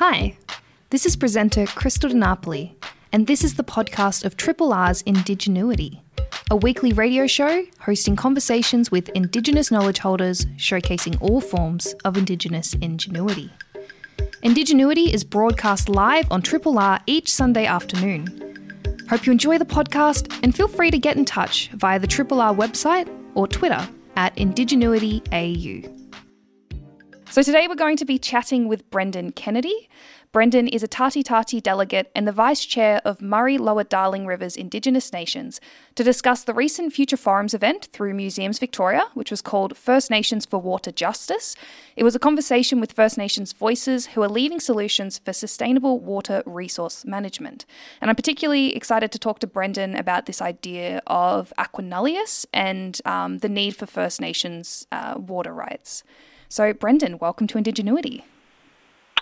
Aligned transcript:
Hi, 0.00 0.38
this 0.88 1.04
is 1.04 1.14
presenter 1.14 1.66
Krystal 1.66 2.08
De 2.08 2.16
Napoli, 2.16 2.74
and 3.12 3.26
this 3.26 3.44
is 3.44 3.56
the 3.56 3.62
podcast 3.62 4.24
of 4.24 4.34
Triple 4.34 4.72
R's 4.72 5.02
Indigenuity, 5.02 6.00
a 6.50 6.56
weekly 6.56 6.94
radio 6.94 7.26
show 7.26 7.66
hosting 7.80 8.16
conversations 8.16 8.90
with 8.90 9.10
Indigenous 9.10 9.70
knowledge 9.70 9.98
holders 9.98 10.46
showcasing 10.56 11.20
all 11.20 11.42
forms 11.42 11.94
of 12.06 12.16
Indigenous 12.16 12.72
ingenuity. 12.80 13.52
Indigenuity 14.42 15.12
is 15.12 15.22
broadcast 15.22 15.90
live 15.90 16.26
on 16.32 16.40
Triple 16.40 16.78
R 16.78 16.98
each 17.04 17.30
Sunday 17.30 17.66
afternoon. 17.66 19.04
Hope 19.10 19.26
you 19.26 19.32
enjoy 19.32 19.58
the 19.58 19.66
podcast 19.66 20.34
and 20.42 20.56
feel 20.56 20.66
free 20.66 20.90
to 20.90 20.98
get 20.98 21.18
in 21.18 21.26
touch 21.26 21.68
via 21.74 21.98
the 21.98 22.06
Triple 22.06 22.40
R 22.40 22.54
website 22.54 23.06
or 23.34 23.46
Twitter 23.46 23.86
at 24.16 24.34
IndigenuityAU. 24.36 25.99
So 27.30 27.44
today 27.44 27.68
we're 27.68 27.76
going 27.76 27.96
to 27.98 28.04
be 28.04 28.18
chatting 28.18 28.66
with 28.66 28.90
Brendan 28.90 29.30
Kennedy. 29.30 29.88
Brendan 30.32 30.66
is 30.66 30.82
a 30.82 30.88
Tati 30.88 31.22
Tati 31.22 31.60
delegate 31.60 32.10
and 32.12 32.26
the 32.26 32.32
Vice 32.32 32.64
Chair 32.64 33.00
of 33.04 33.22
Murray 33.22 33.56
Lower 33.56 33.84
Darling 33.84 34.26
Rivers 34.26 34.56
Indigenous 34.56 35.12
Nations 35.12 35.60
to 35.94 36.02
discuss 36.02 36.42
the 36.42 36.52
recent 36.52 36.92
Future 36.92 37.16
Forums 37.16 37.54
event 37.54 37.88
through 37.92 38.14
Museums 38.14 38.58
Victoria, 38.58 39.04
which 39.14 39.30
was 39.30 39.42
called 39.42 39.76
First 39.76 40.10
Nations 40.10 40.44
for 40.44 40.58
Water 40.60 40.90
Justice. 40.90 41.54
It 41.94 42.02
was 42.02 42.16
a 42.16 42.18
conversation 42.18 42.80
with 42.80 42.90
First 42.90 43.16
Nations 43.16 43.52
voices 43.52 44.06
who 44.06 44.24
are 44.24 44.28
leading 44.28 44.58
solutions 44.58 45.20
for 45.24 45.32
sustainable 45.32 46.00
water 46.00 46.42
resource 46.46 47.04
management. 47.04 47.64
And 48.00 48.10
I'm 48.10 48.16
particularly 48.16 48.74
excited 48.74 49.12
to 49.12 49.20
talk 49.20 49.38
to 49.38 49.46
Brendan 49.46 49.94
about 49.94 50.26
this 50.26 50.42
idea 50.42 51.00
of 51.06 51.52
aqua 51.58 51.84
nullius 51.84 52.44
and 52.52 53.00
um, 53.04 53.38
the 53.38 53.48
need 53.48 53.76
for 53.76 53.86
First 53.86 54.20
Nations 54.20 54.88
uh, 54.90 55.14
water 55.16 55.54
rights. 55.54 56.02
So, 56.50 56.72
Brendan, 56.72 57.18
welcome 57.18 57.46
to 57.46 57.58
Indigenuity. 57.58 58.24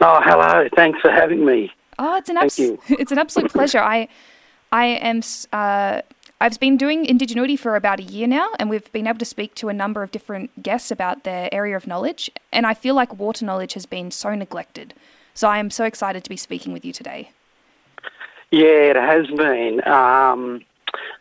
Oh, 0.01 0.21
hello. 0.25 0.67
Thanks 0.75 0.99
for 1.01 1.11
having 1.11 1.45
me. 1.45 1.71
Oh, 1.99 2.17
it's 2.17 2.31
an 2.31 2.39
abs- 2.39 2.59
it's 2.89 3.13
an 3.13 3.19
absolute 3.19 3.53
pleasure. 3.53 3.81
I 3.81 4.09
I 4.73 4.87
am 4.87 5.21
uh, 5.53 6.01
I've 6.41 6.59
been 6.59 6.79
doing 6.79 7.05
Indigenuity 7.05 7.59
for 7.59 7.77
about 7.77 8.01
a 8.01 8.03
year 8.03 8.27
now, 8.27 8.53
and 8.59 8.71
we've 8.71 8.91
been 8.93 9.07
able 9.07 9.19
to 9.19 9.27
speak 9.27 9.55
to 9.57 9.69
a 9.69 9.75
number 9.75 10.03
of 10.03 10.11
different 10.11 10.63
guests 10.63 10.91
about 10.91 11.25
their 11.25 11.53
area 11.53 11.77
of 11.77 11.87
knowledge. 11.87 12.31
And 12.51 12.65
I 12.65 12.73
feel 12.73 12.95
like 12.95 13.19
water 13.19 13.45
knowledge 13.45 13.75
has 13.75 13.85
been 13.85 14.11
so 14.11 14.35
neglected. 14.35 14.95
So 15.35 15.49
I 15.49 15.59
am 15.59 15.69
so 15.71 15.85
excited 15.85 16.25
to 16.25 16.31
be 16.31 16.37
speaking 16.39 16.73
with 16.73 16.83
you 16.83 16.95
today. 16.95 17.31
Yeah, 18.51 18.93
it 18.93 18.97
has 18.97 19.27
been, 19.37 19.87
um, 19.87 20.63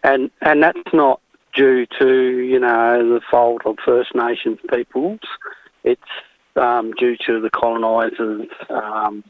and 0.05 0.31
and 0.41 0.63
that's 0.63 0.93
not 0.93 1.19
due 1.53 1.85
to 1.99 2.37
you 2.37 2.59
know 2.59 3.13
the 3.13 3.19
fault 3.29 3.63
of 3.65 3.75
First 3.83 4.15
Nations 4.15 4.59
peoples. 4.73 5.19
It's 5.87 6.11
um, 6.57 6.91
due 6.93 7.15
to 7.25 7.39
the 7.39 7.49
colonisers 7.49 8.47
um, 8.69 9.23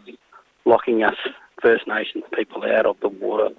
locking 0.66 1.03
us 1.03 1.16
First 1.61 1.88
Nations 1.88 2.23
people 2.33 2.63
out 2.63 2.88
of 2.88 3.00
the 3.00 3.09
water 3.09 3.50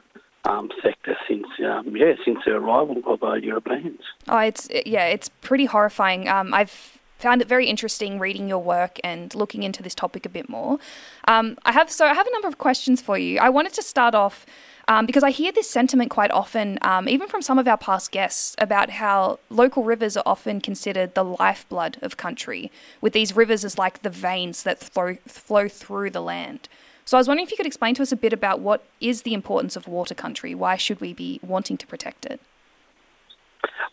um, 0.45 0.71
sector 0.83 1.17
since 1.29 1.47
um, 1.65 1.95
yeah 1.97 2.15
since 2.25 2.39
the 2.45 2.53
arrival 2.53 3.01
of 3.07 3.23
uh, 3.23 3.35
Europeans. 3.35 4.01
Oh, 4.27 4.39
it's 4.39 4.69
yeah, 4.85 5.07
it's 5.07 5.29
pretty 5.43 5.67
horrifying. 5.67 6.29
Um, 6.29 6.53
I've 6.53 6.98
found 7.19 7.43
it 7.43 7.49
very 7.49 7.67
interesting 7.67 8.19
reading 8.19 8.49
your 8.49 8.63
work 8.63 8.99
and 9.05 9.35
looking 9.35 9.63
into 9.63 9.83
this 9.83 9.95
topic 9.95 10.25
a 10.25 10.29
bit 10.29 10.49
more. 10.49 10.79
Um, 11.27 11.59
I 11.65 11.73
have 11.73 11.91
so 11.91 12.07
I 12.07 12.15
have 12.15 12.27
a 12.27 12.33
number 12.33 12.49
of 12.49 12.59
questions 12.59 13.01
for 13.03 13.19
you. 13.19 13.39
I 13.39 13.49
wanted 13.49 13.75
to 13.75 13.83
start 13.83 14.15
off 14.15 14.47
um, 14.89 15.05
because 15.05 15.23
I 15.23 15.31
hear 15.31 15.53
this 15.53 15.69
sentiment 15.69 16.11
quite 16.11 16.31
often, 16.31 16.79
um, 16.81 17.09
even 17.09 17.29
from 17.29 17.43
some 17.43 17.59
of 17.59 17.69
our 17.69 17.77
past 17.77 18.11
guests, 18.11 18.57
about 18.59 18.89
how 18.89 19.39
local 19.51 19.85
rivers 19.85 20.17
are 20.17 20.23
often 20.25 20.63
considered 20.63 21.15
the 21.15 21.25
lifeblood 21.25 21.99
of 22.01 22.17
country, 22.17 22.73
with 23.03 23.13
these 23.13 23.37
rivers 23.37 23.67
as 23.67 23.77
like 23.77 24.01
the 24.01 24.09
veins 24.09 24.63
that 24.63 24.79
flow, 24.79 25.17
flow 25.27 25.69
through 25.69 26.09
the 26.11 26.23
land. 26.23 26.71
So 27.05 27.19
I 27.19 27.21
was 27.21 27.29
wondering 27.29 27.47
if 27.47 27.51
you 27.51 27.57
could 27.59 27.67
explain 27.67 27.95
to 27.97 28.03
us 28.03 28.13
a 28.13 28.17
bit 28.17 28.33
about 28.33 28.61
what 28.61 28.83
is 28.99 29.23
the 29.23 29.35
importance 29.35 29.77
of 29.77 29.89
water 29.89 30.15
country? 30.15 30.55
Why 30.55 30.77
should 30.77 31.01
we 31.03 31.13
be 31.13 31.39
wanting 31.43 31.77
to 31.77 31.87
protect 31.87 32.25
it? 32.25 32.41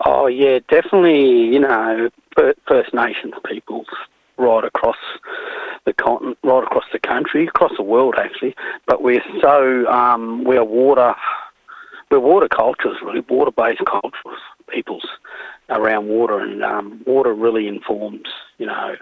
Oh 0.06 0.28
yeah, 0.28 0.60
definitely. 0.70 1.46
You 1.46 1.60
know, 1.60 2.10
First 2.36 2.94
Nations 2.94 3.34
peoples 3.46 3.88
right 4.38 4.64
across 4.64 4.98
the 5.86 5.94
continent, 5.94 6.38
right 6.44 6.64
across 6.64 6.86
the 6.92 7.00
country, 7.00 7.48
across 7.48 7.72
the 7.78 7.84
world 7.84 8.16
actually. 8.18 8.56
But 8.88 9.02
we're 9.02 9.24
so 9.42 9.88
um, 9.88 10.44
we're 10.44 10.64
water, 10.64 11.16
we're 12.12 12.20
water 12.20 12.48
cultures 12.48 12.98
really, 13.04 13.22
water-based 13.22 13.86
cultures, 13.86 14.40
peoples 14.68 15.06
around 15.70 16.08
water, 16.08 16.40
and 16.40 16.64
um, 16.64 17.02
water 17.06 17.34
really 17.34 17.68
informs 17.68 18.28
you 18.58 18.66
know 18.66 18.96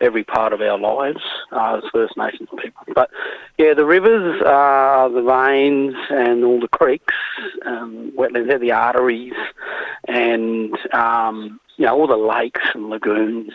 every 0.00 0.22
part 0.22 0.52
of 0.52 0.60
our 0.60 0.78
lives 0.78 1.20
uh, 1.50 1.80
as 1.82 1.90
First 1.92 2.16
Nations 2.16 2.48
people. 2.62 2.84
But 2.94 3.10
yeah, 3.58 3.74
the 3.74 3.84
rivers, 3.84 4.40
uh, 4.42 5.08
the 5.08 5.22
veins, 5.22 5.94
and 6.10 6.44
all 6.44 6.60
the 6.60 6.68
creeks, 6.68 7.14
um, 7.66 8.12
wetlands, 8.16 8.48
they're 8.48 8.58
the 8.58 8.72
arteries, 8.72 9.34
and 10.06 10.76
um, 10.92 11.58
you 11.78 11.86
know 11.86 11.94
all 11.94 12.06
the 12.06 12.16
lakes 12.16 12.60
and 12.74 12.90
lagoons. 12.90 13.52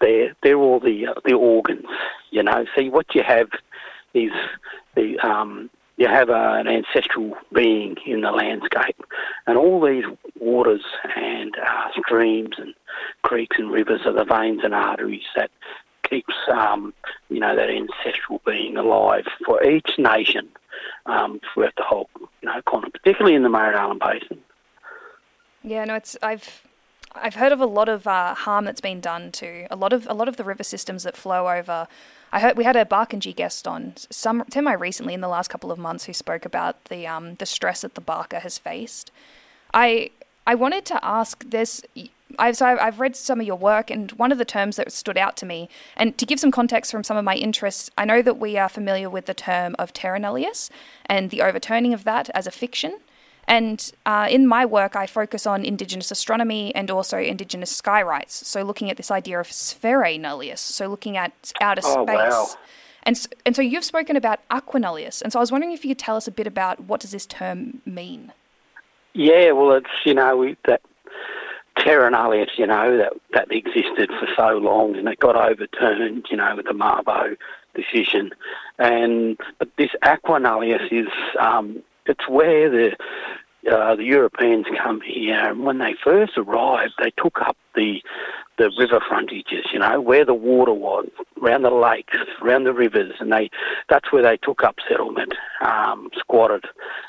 They're 0.00 0.34
they're 0.42 0.58
all 0.58 0.80
the 0.80 1.06
uh, 1.06 1.14
the 1.24 1.34
organs. 1.34 1.86
You 2.30 2.42
know, 2.42 2.66
see 2.76 2.90
what 2.90 3.14
you 3.14 3.22
have 3.22 3.48
is 4.12 4.32
the 4.94 5.18
um, 5.20 5.70
you 5.96 6.08
have 6.08 6.28
a, 6.28 6.54
an 6.54 6.66
ancestral 6.66 7.36
being 7.54 7.96
in 8.04 8.22
the 8.22 8.32
landscape, 8.32 9.00
and 9.46 9.56
all 9.56 9.80
these 9.80 10.04
waters 10.38 10.82
and 11.16 11.54
uh, 11.56 11.88
streams 12.00 12.56
and 12.58 12.74
creeks 13.22 13.56
and 13.58 13.70
rivers 13.70 14.00
are 14.04 14.12
the 14.12 14.24
veins 14.24 14.60
and 14.64 14.74
arteries 14.74 15.22
that 15.36 15.50
keeps 16.02 16.34
um, 16.52 16.92
you 17.28 17.38
know 17.38 17.54
that 17.54 17.70
ancestral 17.70 18.42
being 18.44 18.76
alive 18.76 19.26
for 19.46 19.62
each 19.62 19.90
nation 19.96 20.48
um, 21.06 21.40
throughout 21.54 21.74
the 21.76 21.84
whole 21.84 22.10
you 22.18 22.48
know 22.48 22.60
continent, 22.66 22.94
particularly 22.94 23.36
in 23.36 23.44
the 23.44 23.48
Murray-Darling 23.48 24.00
Basin. 24.00 24.38
Yeah, 25.62 25.84
no, 25.84 25.94
it's 25.94 26.16
I've 26.20 26.64
I've 27.14 27.34
heard 27.34 27.52
of 27.52 27.60
a 27.60 27.66
lot 27.66 27.88
of 27.88 28.06
uh, 28.06 28.34
harm 28.34 28.64
that's 28.64 28.80
been 28.80 29.00
done 29.00 29.32
to 29.32 29.66
a 29.70 29.76
lot 29.76 29.92
of 29.92 30.06
a 30.08 30.14
lot 30.14 30.28
of 30.28 30.36
the 30.36 30.44
river 30.44 30.62
systems 30.62 31.02
that 31.04 31.16
flow 31.16 31.48
over. 31.48 31.86
I 32.32 32.40
heard 32.40 32.56
we 32.56 32.64
had 32.64 32.76
a 32.76 32.84
Barkindji 32.84 33.36
guest 33.36 33.68
on 33.68 33.94
some 34.10 34.44
semi 34.50 34.72
recently 34.72 35.14
in 35.14 35.20
the 35.20 35.28
last 35.28 35.48
couple 35.48 35.70
of 35.70 35.78
months 35.78 36.04
who 36.04 36.12
spoke 36.12 36.44
about 36.44 36.84
the 36.86 37.06
um, 37.06 37.34
the 37.36 37.46
stress 37.46 37.82
that 37.82 37.94
the 37.94 38.00
Baaka 38.00 38.40
has 38.40 38.58
faced. 38.58 39.10
I 39.74 40.10
I 40.46 40.54
wanted 40.54 40.84
to 40.86 41.04
ask 41.04 41.48
this. 41.48 41.82
I've, 42.38 42.56
so 42.56 42.64
I've 42.64 42.98
read 42.98 43.14
some 43.14 43.40
of 43.40 43.46
your 43.46 43.56
work, 43.56 43.90
and 43.90 44.10
one 44.12 44.32
of 44.32 44.38
the 44.38 44.46
terms 44.46 44.76
that 44.76 44.90
stood 44.90 45.18
out 45.18 45.36
to 45.36 45.46
me, 45.46 45.68
and 45.98 46.16
to 46.16 46.24
give 46.24 46.40
some 46.40 46.50
context 46.50 46.90
from 46.90 47.04
some 47.04 47.18
of 47.18 47.24
my 47.24 47.34
interests, 47.34 47.90
I 47.98 48.06
know 48.06 48.22
that 48.22 48.38
we 48.38 48.56
are 48.56 48.70
familiar 48.70 49.10
with 49.10 49.26
the 49.26 49.34
term 49.34 49.76
of 49.78 49.92
terra 49.92 50.18
nullius 50.18 50.70
and 51.04 51.28
the 51.28 51.42
overturning 51.42 51.92
of 51.92 52.04
that 52.04 52.30
as 52.34 52.46
a 52.46 52.50
fiction. 52.50 53.00
And 53.48 53.92
uh, 54.06 54.28
in 54.30 54.46
my 54.46 54.64
work, 54.64 54.94
I 54.96 55.06
focus 55.06 55.46
on 55.46 55.64
Indigenous 55.64 56.10
astronomy 56.10 56.74
and 56.74 56.90
also 56.90 57.18
Indigenous 57.18 57.70
sky 57.70 58.02
rights. 58.02 58.46
So, 58.46 58.62
looking 58.62 58.90
at 58.90 58.96
this 58.96 59.10
idea 59.10 59.40
of 59.40 59.48
spherae 59.48 60.18
nullius, 60.18 60.60
so 60.60 60.86
looking 60.86 61.16
at 61.16 61.52
outer 61.60 61.82
oh, 61.84 62.04
space. 62.04 62.16
Wow. 62.16 62.48
And 63.04 63.18
so, 63.18 63.28
and 63.44 63.56
so 63.56 63.62
you've 63.62 63.84
spoken 63.84 64.16
about 64.16 64.40
aqua 64.50 64.78
nullius. 64.78 65.22
And 65.22 65.32
so 65.32 65.38
I 65.38 65.42
was 65.42 65.50
wondering 65.50 65.72
if 65.72 65.84
you 65.84 65.90
could 65.90 65.98
tell 65.98 66.16
us 66.16 66.28
a 66.28 66.30
bit 66.30 66.46
about 66.46 66.84
what 66.84 67.00
does 67.00 67.10
this 67.10 67.26
term 67.26 67.80
mean? 67.84 68.32
Yeah, 69.14 69.50
well, 69.52 69.72
it's, 69.72 69.90
you 70.04 70.14
know, 70.14 70.36
we, 70.36 70.56
that 70.66 70.80
terra 71.78 72.10
nullius, 72.10 72.50
you 72.56 72.66
know, 72.66 72.96
that, 72.96 73.12
that 73.32 73.50
existed 73.50 74.10
for 74.20 74.28
so 74.36 74.58
long 74.58 74.96
and 74.96 75.08
it 75.08 75.18
got 75.18 75.36
overturned, 75.36 76.26
you 76.30 76.36
know, 76.36 76.54
with 76.56 76.66
the 76.66 76.72
Mabo 76.72 77.36
decision. 77.74 78.30
And 78.78 79.38
but 79.58 79.68
this 79.76 79.90
aqua 80.02 80.38
nullius 80.38 80.82
is 80.90 81.08
um, 81.40 81.82
it's 82.06 82.28
where 82.28 82.70
the 82.70 82.96
uh, 83.70 83.94
the 83.94 84.04
Europeans 84.04 84.66
come 84.82 85.00
here, 85.00 85.36
and 85.36 85.64
when 85.64 85.78
they 85.78 85.94
first 86.02 86.32
arrived, 86.36 86.94
they 86.98 87.12
took 87.16 87.40
up 87.40 87.56
the 87.74 88.02
the 88.58 88.70
river 88.78 89.00
frontages, 89.08 89.64
you 89.72 89.78
know, 89.78 90.00
where 90.00 90.26
the 90.26 90.34
water 90.34 90.74
was, 90.74 91.08
around 91.42 91.62
the 91.62 91.70
lakes, 91.70 92.18
around 92.42 92.64
the 92.64 92.72
rivers, 92.72 93.14
and 93.18 93.32
they 93.32 93.50
that's 93.88 94.12
where 94.12 94.22
they 94.22 94.36
took 94.36 94.62
up 94.62 94.76
settlement, 94.88 95.34
um, 95.64 96.10
squatted, 96.16 96.64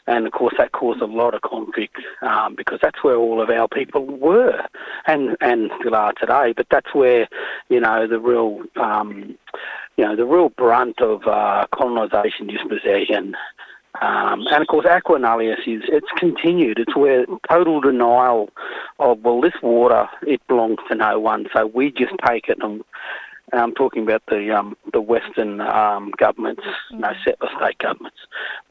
and 0.07 0.25
of 0.27 0.31
course 0.31 0.53
that 0.57 0.71
caused 0.71 1.01
a 1.01 1.05
lot 1.05 1.33
of 1.33 1.41
conflict 1.41 1.97
um, 2.21 2.55
because 2.55 2.79
that's 2.81 3.03
where 3.03 3.15
all 3.15 3.41
of 3.41 3.49
our 3.49 3.67
people 3.67 4.05
were, 4.05 4.63
and 5.07 5.35
and 5.41 5.71
still 5.79 5.95
are 5.95 6.13
today. 6.13 6.53
But 6.55 6.67
that's 6.69 6.93
where, 6.93 7.27
you 7.69 7.79
know, 7.79 8.07
the 8.07 8.19
real 8.19 8.61
um, 8.75 9.37
you 9.97 10.05
know, 10.05 10.15
the 10.15 10.25
real 10.25 10.49
brunt 10.49 11.01
of 11.01 11.27
uh, 11.27 11.67
colonisation, 11.73 12.47
dispossession, 12.47 13.35
um, 14.01 14.47
and 14.49 14.61
of 14.61 14.67
course, 14.67 14.85
aqua 14.89 15.19
nullius 15.19 15.59
is 15.67 15.83
it's 15.87 16.07
continued. 16.17 16.79
It's 16.79 16.95
where 16.95 17.25
total 17.49 17.79
denial 17.79 18.49
of 18.99 19.19
well, 19.19 19.39
this 19.39 19.53
water 19.61 20.09
it 20.23 20.45
belongs 20.47 20.79
to 20.89 20.95
no 20.95 21.19
one, 21.19 21.47
so 21.53 21.67
we 21.67 21.91
just 21.91 22.13
take 22.25 22.49
it. 22.49 22.57
And, 22.61 22.83
and 23.51 23.61
I'm 23.61 23.73
talking 23.75 24.01
about 24.03 24.23
the 24.27 24.49
um, 24.51 24.75
the 24.91 25.01
Western 25.01 25.61
um, 25.61 26.11
governments, 26.17 26.63
you 26.89 26.97
know, 26.97 27.13
settler 27.23 27.49
state 27.55 27.77
governments. 27.77 28.17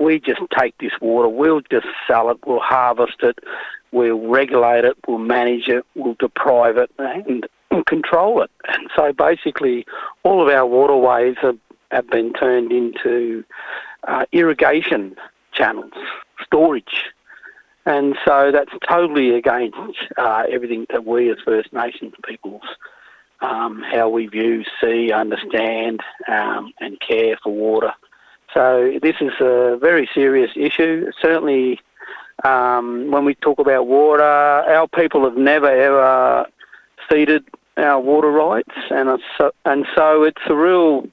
We 0.01 0.19
just 0.19 0.41
take 0.59 0.77
this 0.79 0.93
water. 1.01 1.29
We'll 1.29 1.61
just 1.71 1.87
sell 2.09 2.31
it. 2.31 2.39
We'll 2.45 2.61
harvest 2.61 3.23
it. 3.23 3.39
We'll 3.93 4.27
regulate 4.27 4.85
it. 4.85 4.97
We'll 5.07 5.19
manage 5.19 5.69
it. 5.69 5.85
We'll 5.95 6.17
deprive 6.19 6.79
it 6.79 6.91
and 6.99 7.47
control 7.87 8.43
it. 8.43 8.51
And 8.67 8.91
so 8.97 9.13
basically, 9.13 9.87
all 10.25 10.43
of 10.43 10.53
our 10.53 10.67
waterways 10.67 11.37
are 11.45 11.55
have 11.93 12.09
been 12.09 12.33
turned 12.33 12.73
into 12.73 13.45
uh, 14.07 14.25
irrigation 14.33 15.17
channels, 15.53 15.93
storage. 16.45 17.05
And 17.85 18.17
so 18.25 18.53
that's 18.53 18.71
totally 18.89 19.35
against 19.35 19.77
uh, 20.17 20.45
everything 20.51 20.87
that 20.91 21.05
we 21.05 21.31
as 21.31 21.39
First 21.45 21.73
Nations 21.73 22.15
peoples, 22.25 22.63
um, 23.41 23.83
how 23.83 24.09
we 24.09 24.27
view, 24.27 24.65
see, 24.81 25.11
understand, 25.11 26.01
um, 26.29 26.73
and 26.81 27.01
care 27.01 27.37
for 27.43 27.53
water. 27.53 27.93
So 28.55 28.99
this 29.03 29.17
is 29.21 29.33
a 29.41 29.79
very 29.81 30.09
serious 30.15 30.53
issue. 30.55 31.11
Certainly, 31.21 31.81
um, 32.45 33.11
when 33.11 33.25
we 33.25 33.35
talk 33.35 33.59
about 33.59 33.87
water, 33.87 34.23
our 34.23 34.87
people 34.89 35.25
have 35.25 35.37
never 35.37 35.69
ever 35.69 36.47
ceded 37.11 37.45
our 37.77 38.01
water 38.01 38.31
rights, 38.31 38.75
and 38.91 39.19
so, 39.39 39.53
and 39.65 39.87
so 39.95 40.23
it's 40.23 40.43
a 40.47 40.55
real. 40.55 41.07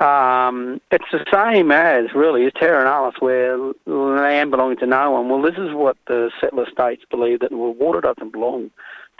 Um, 0.00 0.80
it's 0.90 1.04
the 1.12 1.24
same 1.30 1.70
as 1.70 2.14
really 2.14 2.46
as 2.46 2.52
Terra 2.58 2.84
Nullius, 2.84 3.20
where 3.20 3.58
land 3.86 4.50
belonging 4.50 4.78
to 4.78 4.86
no 4.86 5.10
one. 5.10 5.28
Well, 5.28 5.42
this 5.42 5.58
is 5.58 5.74
what 5.74 5.98
the 6.08 6.30
settler 6.40 6.66
states 6.72 7.02
believe 7.10 7.40
that 7.40 7.52
well, 7.52 7.74
water 7.74 8.00
doesn't 8.00 8.32
belong 8.32 8.70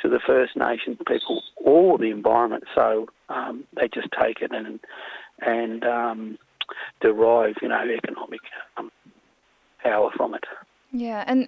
to 0.00 0.08
the 0.08 0.20
First 0.26 0.56
Nations 0.56 0.96
people 1.06 1.42
or 1.56 1.98
the 1.98 2.10
environment, 2.10 2.64
so 2.74 3.08
um, 3.28 3.64
they 3.76 3.88
just 3.88 4.08
take 4.18 4.40
it 4.40 4.52
and 4.52 4.80
and 5.42 5.84
um, 5.84 6.38
derive, 7.00 7.56
you 7.60 7.68
know, 7.68 7.82
economic 7.82 8.40
um, 8.78 8.90
power 9.82 10.10
from 10.16 10.34
it. 10.34 10.44
Yeah, 10.92 11.24
and 11.26 11.46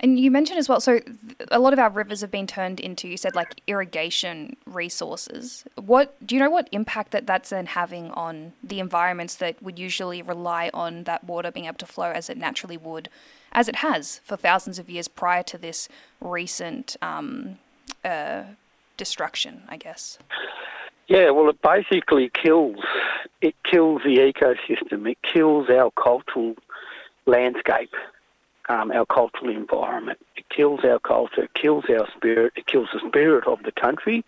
and 0.00 0.18
you 0.18 0.30
mentioned 0.30 0.58
as 0.58 0.68
well, 0.68 0.80
so 0.80 1.00
a 1.50 1.58
lot 1.58 1.74
of 1.74 1.78
our 1.78 1.90
rivers 1.90 2.22
have 2.22 2.30
been 2.30 2.46
turned 2.46 2.80
into, 2.80 3.06
you 3.06 3.18
said, 3.18 3.34
like 3.34 3.60
irrigation 3.66 4.56
resources. 4.64 5.64
What 5.76 6.14
do 6.26 6.34
you 6.34 6.40
know 6.40 6.48
what 6.48 6.68
impact 6.72 7.10
that 7.12 7.26
that's 7.26 7.50
then 7.50 7.66
having 7.66 8.10
on 8.12 8.54
the 8.64 8.80
environments 8.80 9.34
that 9.36 9.62
would 9.62 9.78
usually 9.78 10.22
rely 10.22 10.70
on 10.72 11.04
that 11.04 11.24
water 11.24 11.50
being 11.50 11.66
able 11.66 11.76
to 11.76 11.86
flow 11.86 12.10
as 12.10 12.30
it 12.30 12.38
naturally 12.38 12.78
would, 12.78 13.10
as 13.52 13.68
it 13.68 13.76
has 13.76 14.22
for 14.24 14.36
thousands 14.36 14.78
of 14.78 14.88
years 14.88 15.06
prior 15.06 15.42
to 15.42 15.58
this 15.58 15.86
recent 16.20 16.96
um, 17.02 17.58
uh, 18.02 18.44
destruction, 18.96 19.62
I 19.68 19.76
guess? 19.76 20.18
Yeah, 21.08 21.30
well, 21.30 21.50
it 21.50 21.60
basically 21.60 22.30
kills. 22.30 22.78
It 23.42 23.54
kills 23.64 24.00
the 24.02 24.16
ecosystem. 24.16 25.10
It 25.10 25.18
kills 25.22 25.68
our 25.68 25.90
cultural 25.90 26.54
landscape 27.26 27.92
um, 28.70 28.92
our 28.92 29.04
cultural 29.04 29.50
environment. 29.50 30.18
It 30.36 30.48
kills 30.48 30.80
our 30.84 31.00
culture, 31.00 31.42
it 31.42 31.54
kills 31.54 31.84
our 31.88 32.06
spirit, 32.16 32.52
it 32.56 32.66
kills 32.66 32.88
the 32.92 33.00
spirit 33.08 33.46
of 33.46 33.62
the 33.64 33.72
country, 33.72 34.24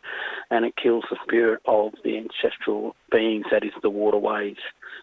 and 0.50 0.64
it 0.64 0.74
kills 0.76 1.04
the 1.10 1.16
spirit 1.22 1.62
of 1.66 1.92
the 2.02 2.18
ancestral 2.18 2.96
beings, 3.10 3.46
that 3.52 3.64
is, 3.64 3.72
the 3.82 3.90
waterways 3.90 4.56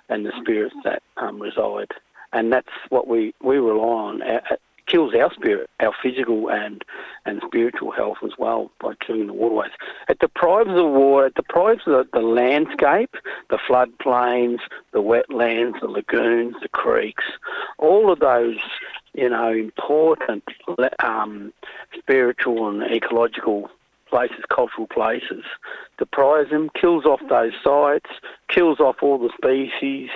and 0.09 0.25
the 0.25 0.33
spirits 0.41 0.75
that 0.83 1.01
um, 1.17 1.39
reside. 1.39 1.91
And 2.33 2.51
that's 2.51 2.67
what 2.89 3.07
we, 3.07 3.33
we 3.41 3.57
rely 3.57 3.87
on 3.87 4.21
It 4.21 4.59
kills 4.89 5.13
our 5.15 5.31
spirit, 5.33 5.69
our 5.79 5.93
physical 6.03 6.49
and 6.49 6.83
and 7.25 7.41
spiritual 7.45 7.91
health 7.91 8.17
as 8.23 8.31
well 8.37 8.71
by 8.81 8.93
killing 9.05 9.27
the 9.27 9.33
waterways. 9.33 9.71
It 10.09 10.19
deprives 10.19 10.69
the 10.69 10.85
water, 10.85 11.27
it 11.27 11.35
deprives 11.35 11.81
the, 11.85 12.07
the 12.11 12.21
landscape, 12.21 13.15
the 13.49 13.57
floodplains, 13.57 14.59
the 14.91 15.01
wetlands, 15.01 15.79
the 15.79 15.87
lagoons, 15.87 16.55
the 16.61 16.69
creeks, 16.69 17.23
all 17.77 18.11
of 18.11 18.19
those, 18.19 18.57
you 19.19 19.29
know, 19.29 19.51
important 19.51 20.43
um, 21.03 21.51
spiritual 21.97 22.69
and 22.69 22.83
ecological 22.91 23.69
places, 24.09 24.43
cultural 24.49 24.87
places, 24.87 25.43
deprives 25.97 26.49
them, 26.49 26.69
kills 26.79 27.05
off 27.05 27.19
those 27.29 27.51
sites, 27.63 28.09
kills 28.47 28.79
off 28.79 28.95
all 29.01 29.17
the 29.17 29.31
species, 29.37 30.09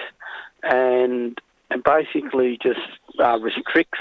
and 0.63 1.37
and 1.69 1.83
basically 1.83 2.57
just 2.61 2.79
uh, 3.19 3.37
restricts 3.39 3.99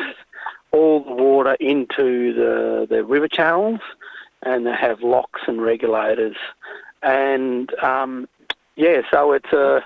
all 0.71 1.03
the 1.05 1.13
water 1.13 1.57
into 1.59 2.33
the, 2.35 2.87
the 2.89 3.05
river 3.05 3.29
channels 3.29 3.81
and 4.43 4.67
they 4.67 4.75
have 4.75 5.03
locks 5.03 5.43
and 5.47 5.63
regulators. 5.63 6.37
And 7.03 7.73
um, 7.83 8.29
yeah, 8.77 9.03
so 9.11 9.33
it's 9.33 9.53
a 9.53 9.85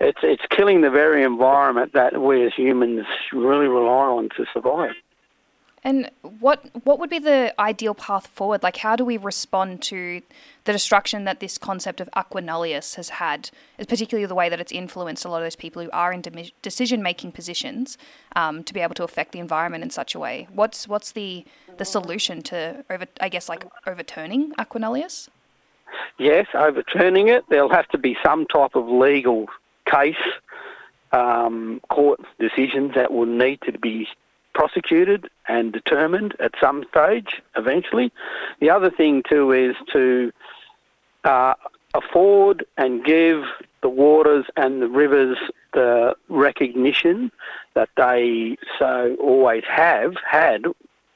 it's 0.00 0.20
it's 0.22 0.42
killing 0.50 0.80
the 0.80 0.90
very 0.90 1.22
environment 1.22 1.92
that 1.92 2.20
we 2.20 2.44
as 2.44 2.54
humans 2.54 3.06
really 3.32 3.68
rely 3.68 4.06
on 4.06 4.30
to 4.36 4.46
survive. 4.52 4.94
And 5.82 6.10
what 6.20 6.64
what 6.84 6.98
would 6.98 7.08
be 7.08 7.18
the 7.18 7.54
ideal 7.58 7.94
path 7.94 8.26
forward? 8.26 8.62
Like, 8.62 8.78
how 8.78 8.96
do 8.96 9.04
we 9.04 9.16
respond 9.16 9.82
to 9.84 10.20
the 10.64 10.72
destruction 10.72 11.24
that 11.24 11.40
this 11.40 11.56
concept 11.56 12.00
of 12.00 12.08
aqua 12.12 12.42
nullius 12.42 12.96
has 12.96 13.10
had, 13.10 13.50
particularly 13.88 14.26
the 14.26 14.34
way 14.34 14.50
that 14.50 14.60
it's 14.60 14.72
influenced 14.72 15.24
a 15.24 15.30
lot 15.30 15.38
of 15.38 15.44
those 15.44 15.56
people 15.56 15.82
who 15.82 15.90
are 15.90 16.12
in 16.12 16.20
de- 16.20 16.52
decision 16.60 17.02
making 17.02 17.32
positions 17.32 17.96
um, 18.36 18.62
to 18.64 18.74
be 18.74 18.80
able 18.80 18.94
to 18.94 19.04
affect 19.04 19.32
the 19.32 19.38
environment 19.38 19.82
in 19.82 19.88
such 19.88 20.14
a 20.14 20.18
way? 20.18 20.48
What's 20.52 20.86
what's 20.86 21.12
the 21.12 21.46
the 21.78 21.86
solution 21.86 22.42
to 22.42 22.84
over? 22.90 23.06
I 23.20 23.30
guess 23.30 23.48
like 23.48 23.64
overturning 23.86 24.52
aqua 24.58 24.80
nullius. 24.80 25.30
Yes, 26.18 26.46
overturning 26.54 27.28
it. 27.28 27.44
There'll 27.48 27.72
have 27.72 27.88
to 27.88 27.98
be 27.98 28.16
some 28.22 28.46
type 28.46 28.74
of 28.74 28.86
legal 28.86 29.48
case, 29.86 30.14
um, 31.12 31.80
court 31.88 32.20
decisions 32.38 32.94
that 32.94 33.12
will 33.12 33.26
need 33.26 33.60
to 33.62 33.78
be 33.78 34.08
prosecuted 34.54 35.28
and 35.48 35.72
determined 35.72 36.34
at 36.40 36.52
some 36.60 36.84
stage 36.90 37.40
eventually. 37.56 38.12
The 38.60 38.70
other 38.70 38.90
thing 38.90 39.22
too 39.28 39.52
is 39.52 39.76
to 39.92 40.32
uh, 41.24 41.54
afford 41.94 42.64
and 42.76 43.04
give 43.04 43.42
the 43.82 43.88
waters 43.88 44.46
and 44.56 44.82
the 44.82 44.88
rivers 44.88 45.38
the 45.72 46.14
recognition 46.28 47.30
that 47.74 47.88
they 47.96 48.56
so 48.78 49.16
always 49.20 49.62
have 49.68 50.14
had 50.28 50.64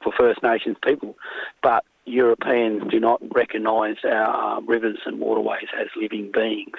for 0.01 0.13
First 0.17 0.41
Nations 0.43 0.77
people, 0.83 1.15
but 1.61 1.83
Europeans 2.05 2.83
do 2.89 2.99
not 2.99 3.21
recognise 3.33 3.97
our 4.03 4.61
rivers 4.61 4.99
and 5.05 5.19
waterways 5.19 5.67
as 5.79 5.87
living 5.95 6.31
beings, 6.31 6.77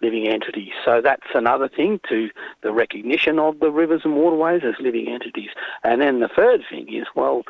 living 0.00 0.26
entities. 0.26 0.72
So 0.84 1.00
that's 1.02 1.26
another 1.34 1.68
thing 1.68 2.00
to 2.08 2.30
the 2.62 2.72
recognition 2.72 3.38
of 3.38 3.60
the 3.60 3.70
rivers 3.70 4.02
and 4.04 4.16
waterways 4.16 4.62
as 4.64 4.74
living 4.80 5.08
entities. 5.08 5.50
And 5.84 6.00
then 6.00 6.20
the 6.20 6.28
third 6.28 6.62
thing 6.70 6.92
is, 6.92 7.06
well, 7.14 7.42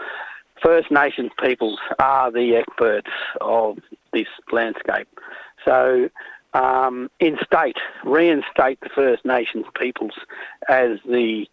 First 0.62 0.90
Nations 0.90 1.30
peoples 1.40 1.78
are 1.98 2.32
the 2.32 2.56
experts 2.56 3.10
of 3.40 3.78
this 4.12 4.28
landscape. 4.50 5.08
So 5.64 6.08
um, 6.54 7.10
instate, 7.20 7.76
reinstate 8.04 8.80
the 8.80 8.88
First 8.94 9.24
Nations 9.24 9.66
peoples 9.78 10.14
as 10.68 10.98
the 11.06 11.46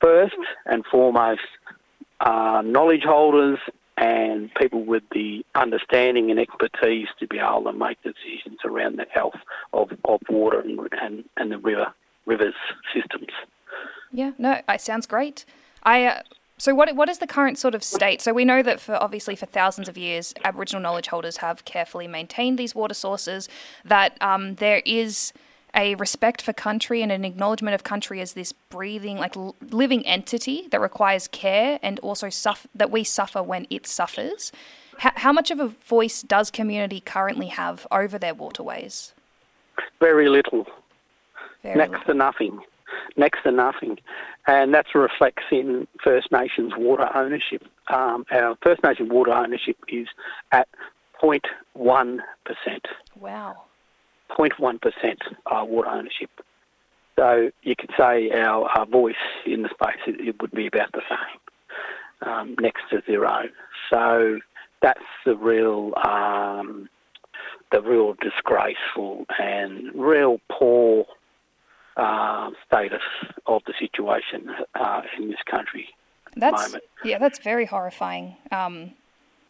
first 0.00 0.36
and 0.66 0.84
foremost 0.86 1.40
uh, 2.20 2.62
knowledge 2.64 3.02
holders 3.02 3.58
and 4.00 4.52
people 4.54 4.82
with 4.82 5.02
the 5.12 5.44
understanding 5.54 6.30
and 6.30 6.40
expertise 6.40 7.08
to 7.20 7.26
be 7.26 7.38
able 7.38 7.64
to 7.64 7.72
make 7.72 7.98
decisions 8.02 8.58
around 8.64 8.98
the 8.98 9.04
health 9.12 9.36
of, 9.74 9.90
of 10.06 10.20
water 10.28 10.60
and, 10.60 10.80
and, 11.00 11.24
and 11.36 11.52
the 11.52 11.58
river 11.58 11.92
rivers 12.24 12.54
systems. 12.94 13.28
Yeah, 14.10 14.32
no, 14.38 14.60
it 14.68 14.80
sounds 14.80 15.06
great. 15.06 15.44
I 15.82 16.04
uh, 16.06 16.22
so 16.56 16.74
what 16.74 16.94
what 16.96 17.08
is 17.08 17.18
the 17.18 17.26
current 17.26 17.58
sort 17.58 17.74
of 17.74 17.84
state? 17.84 18.20
So 18.20 18.32
we 18.32 18.44
know 18.44 18.62
that 18.62 18.80
for 18.80 18.96
obviously 18.96 19.36
for 19.36 19.46
thousands 19.46 19.88
of 19.88 19.96
years, 19.96 20.34
Aboriginal 20.44 20.82
knowledge 20.82 21.08
holders 21.08 21.38
have 21.38 21.64
carefully 21.64 22.06
maintained 22.06 22.58
these 22.58 22.74
water 22.74 22.94
sources. 22.94 23.48
That 23.84 24.16
um, 24.20 24.56
there 24.56 24.82
is 24.84 25.32
a 25.74 25.94
respect 25.96 26.42
for 26.42 26.52
country 26.52 27.02
and 27.02 27.12
an 27.12 27.24
acknowledgement 27.24 27.74
of 27.74 27.84
country 27.84 28.20
as 28.20 28.32
this 28.32 28.52
breathing, 28.52 29.16
like 29.18 29.34
living 29.70 30.06
entity 30.06 30.68
that 30.70 30.80
requires 30.80 31.28
care 31.28 31.78
and 31.82 31.98
also 32.00 32.28
suffer, 32.28 32.68
that 32.74 32.90
we 32.90 33.04
suffer 33.04 33.42
when 33.42 33.66
it 33.70 33.86
suffers. 33.86 34.52
H- 35.04 35.12
how 35.16 35.32
much 35.32 35.50
of 35.50 35.60
a 35.60 35.68
voice 35.68 36.22
does 36.22 36.50
community 36.50 37.00
currently 37.00 37.46
have 37.48 37.86
over 37.90 38.18
their 38.18 38.34
waterways? 38.34 39.12
Very 40.00 40.28
little. 40.28 40.66
Very 41.62 41.76
Next 41.76 41.90
little. 41.90 42.06
to 42.06 42.14
nothing. 42.14 42.60
Next 43.16 43.42
to 43.44 43.50
nothing. 43.50 43.98
And 44.46 44.74
that 44.74 44.86
reflects 44.94 45.44
in 45.50 45.86
First 46.02 46.32
Nations 46.32 46.72
water 46.76 47.08
ownership. 47.14 47.64
Um, 47.88 48.24
our 48.30 48.56
First 48.62 48.82
Nation 48.82 49.08
water 49.08 49.32
ownership 49.32 49.76
is 49.88 50.08
at 50.52 50.68
0.1%. 51.22 52.20
Wow. 53.16 53.64
0.1% 54.38 55.16
uh, 55.46 55.64
water 55.64 55.88
ownership. 55.88 56.30
So 57.16 57.50
you 57.62 57.74
could 57.76 57.90
say 57.98 58.30
our, 58.30 58.66
our 58.68 58.86
voice 58.86 59.14
in 59.44 59.62
the 59.62 59.68
space 59.68 60.00
it, 60.06 60.20
it 60.20 60.40
would 60.40 60.52
be 60.52 60.66
about 60.66 60.92
the 60.92 61.02
same, 61.08 62.28
um, 62.30 62.56
next 62.60 62.82
to 62.90 63.02
zero. 63.06 63.42
So 63.90 64.38
that's 64.80 65.00
the 65.26 65.36
real 65.36 65.92
um, 66.02 66.88
the 67.72 67.82
real 67.82 68.14
disgraceful 68.20 69.26
and 69.38 69.94
real 69.94 70.40
poor 70.50 71.04
uh, 71.96 72.50
status 72.66 73.02
of 73.46 73.62
the 73.66 73.74
situation 73.78 74.50
uh, 74.74 75.02
in 75.18 75.28
this 75.28 75.38
country. 75.48 75.88
That's 76.36 76.68
moment. 76.68 76.84
yeah, 77.04 77.18
that's 77.18 77.38
very 77.40 77.66
horrifying. 77.66 78.36
Um, 78.50 78.92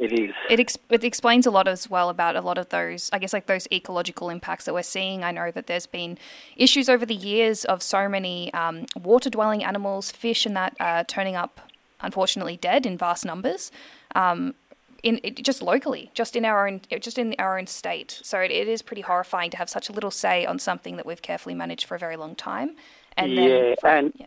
It 0.00 0.18
is. 0.18 0.34
It, 0.48 0.58
ex- 0.58 0.78
it 0.88 1.04
explains 1.04 1.46
a 1.46 1.50
lot 1.50 1.68
as 1.68 1.90
well 1.90 2.08
about 2.08 2.34
a 2.34 2.40
lot 2.40 2.56
of 2.56 2.70
those, 2.70 3.10
I 3.12 3.18
guess, 3.18 3.34
like 3.34 3.44
those 3.44 3.68
ecological 3.70 4.30
impacts 4.30 4.64
that 4.64 4.72
we're 4.72 4.82
seeing. 4.82 5.22
I 5.22 5.30
know 5.30 5.50
that 5.50 5.66
there's 5.66 5.86
been 5.86 6.16
issues 6.56 6.88
over 6.88 7.04
the 7.04 7.14
years 7.14 7.66
of 7.66 7.82
so 7.82 8.08
many 8.08 8.52
um, 8.54 8.86
water 8.96 9.28
dwelling 9.28 9.62
animals, 9.62 10.10
fish, 10.10 10.46
and 10.46 10.56
that 10.56 10.74
uh, 10.80 11.04
turning 11.06 11.36
up, 11.36 11.60
unfortunately, 12.00 12.56
dead 12.56 12.86
in 12.86 12.96
vast 12.96 13.26
numbers. 13.26 13.70
Um, 14.14 14.54
in 15.02 15.20
it, 15.22 15.42
just 15.42 15.60
locally, 15.60 16.10
just 16.14 16.34
in 16.34 16.46
our 16.46 16.66
own, 16.66 16.80
just 16.98 17.18
in 17.18 17.34
our 17.38 17.58
own 17.58 17.66
state. 17.66 18.20
So 18.22 18.40
it, 18.40 18.50
it 18.50 18.68
is 18.68 18.80
pretty 18.80 19.02
horrifying 19.02 19.50
to 19.50 19.58
have 19.58 19.68
such 19.68 19.90
a 19.90 19.92
little 19.92 20.10
say 20.10 20.46
on 20.46 20.58
something 20.58 20.96
that 20.96 21.04
we've 21.04 21.22
carefully 21.22 21.54
managed 21.54 21.86
for 21.86 21.94
a 21.94 21.98
very 21.98 22.16
long 22.16 22.34
time. 22.34 22.76
And 23.18 23.32
yeah, 23.32 23.74
then, 23.82 24.04
and 24.04 24.12
yeah. 24.16 24.26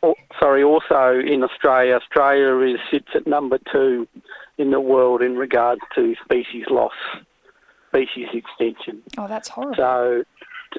Oh, 0.00 0.14
sorry, 0.40 0.62
also 0.62 1.18
in 1.18 1.42
Australia, 1.42 1.94
Australia 1.94 2.72
is 2.72 2.80
sits 2.88 3.08
at 3.16 3.26
number 3.26 3.58
two 3.72 4.06
in 4.58 4.70
the 4.70 4.80
world 4.80 5.22
in 5.22 5.36
regards 5.36 5.80
to 5.94 6.14
species 6.24 6.64
loss, 6.68 6.92
species 7.88 8.28
extinction. 8.32 9.02
Oh, 9.16 9.26
that's 9.26 9.48
horrible. 9.48 9.76
So, 9.76 10.24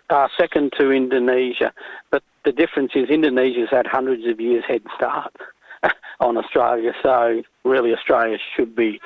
uh, 0.10 0.28
second 0.38 0.74
to 0.78 0.92
Indonesia, 0.92 1.74
but 2.12 2.24
the 2.46 2.52
difference 2.52 2.92
is 2.96 3.10
Indonesia's 3.10 3.70
had 3.72 3.88
hundreds 3.88 4.26
of 4.28 4.40
years 4.40 4.64
head 4.68 4.82
start 4.96 5.34
on 6.20 6.38
Australia. 6.38 6.94
So 7.02 7.42
really, 7.64 7.94
Australia 7.94 8.38
should 8.56 8.76
be 8.76 9.00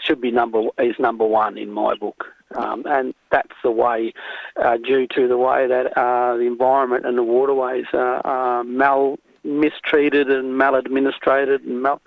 should 0.00 0.20
be 0.20 0.30
number 0.30 0.62
is 0.78 0.94
number 0.98 1.26
one 1.26 1.58
in 1.58 1.72
my 1.72 1.94
book. 1.94 2.24
Um, 2.56 2.84
and 2.86 3.14
that's 3.30 3.54
the 3.62 3.70
way, 3.70 4.12
uh, 4.60 4.76
due 4.76 5.06
to 5.14 5.28
the 5.28 5.38
way 5.38 5.68
that 5.68 5.96
uh, 5.96 6.36
the 6.36 6.46
environment 6.46 7.06
and 7.06 7.16
the 7.16 7.22
waterways 7.22 7.84
are, 7.92 8.26
are 8.26 8.64
mal 8.64 9.18
mistreated 9.44 10.28
and 10.28 10.60
maladministrated 10.60 11.64
and 11.64 11.82
mal- 11.82 12.02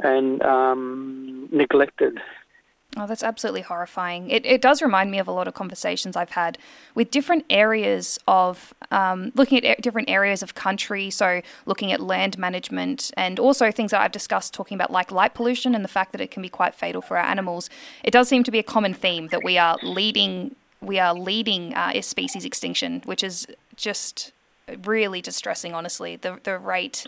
and 0.00 0.42
um, 0.42 1.48
neglected. 1.52 2.18
Oh, 2.98 3.06
that's 3.06 3.22
absolutely 3.22 3.60
horrifying. 3.60 4.30
It, 4.30 4.46
it 4.46 4.62
does 4.62 4.80
remind 4.80 5.10
me 5.10 5.18
of 5.18 5.28
a 5.28 5.32
lot 5.32 5.46
of 5.46 5.52
conversations 5.52 6.16
I've 6.16 6.30
had 6.30 6.56
with 6.94 7.10
different 7.10 7.44
areas 7.50 8.18
of 8.26 8.72
um, 8.90 9.32
looking 9.34 9.62
at 9.66 9.82
different 9.82 10.08
areas 10.08 10.42
of 10.42 10.54
country. 10.54 11.10
So, 11.10 11.42
looking 11.66 11.92
at 11.92 12.00
land 12.00 12.38
management 12.38 13.10
and 13.14 13.38
also 13.38 13.70
things 13.70 13.90
that 13.90 14.00
I've 14.00 14.12
discussed 14.12 14.54
talking 14.54 14.76
about, 14.76 14.90
like 14.90 15.10
light 15.12 15.34
pollution 15.34 15.74
and 15.74 15.84
the 15.84 15.88
fact 15.88 16.12
that 16.12 16.22
it 16.22 16.30
can 16.30 16.40
be 16.40 16.48
quite 16.48 16.74
fatal 16.74 17.02
for 17.02 17.18
our 17.18 17.24
animals. 17.24 17.68
It 18.02 18.12
does 18.12 18.28
seem 18.28 18.44
to 18.44 18.50
be 18.50 18.58
a 18.58 18.62
common 18.62 18.94
theme 18.94 19.28
that 19.28 19.44
we 19.44 19.58
are 19.58 19.76
leading. 19.82 20.56
We 20.80 20.98
are 20.98 21.12
leading 21.12 21.74
uh, 21.74 22.00
species 22.00 22.46
extinction, 22.46 23.02
which 23.04 23.22
is 23.22 23.46
just 23.76 24.32
really 24.84 25.20
distressing. 25.20 25.74
Honestly, 25.74 26.16
the 26.16 26.40
the 26.44 26.58
rate. 26.58 27.06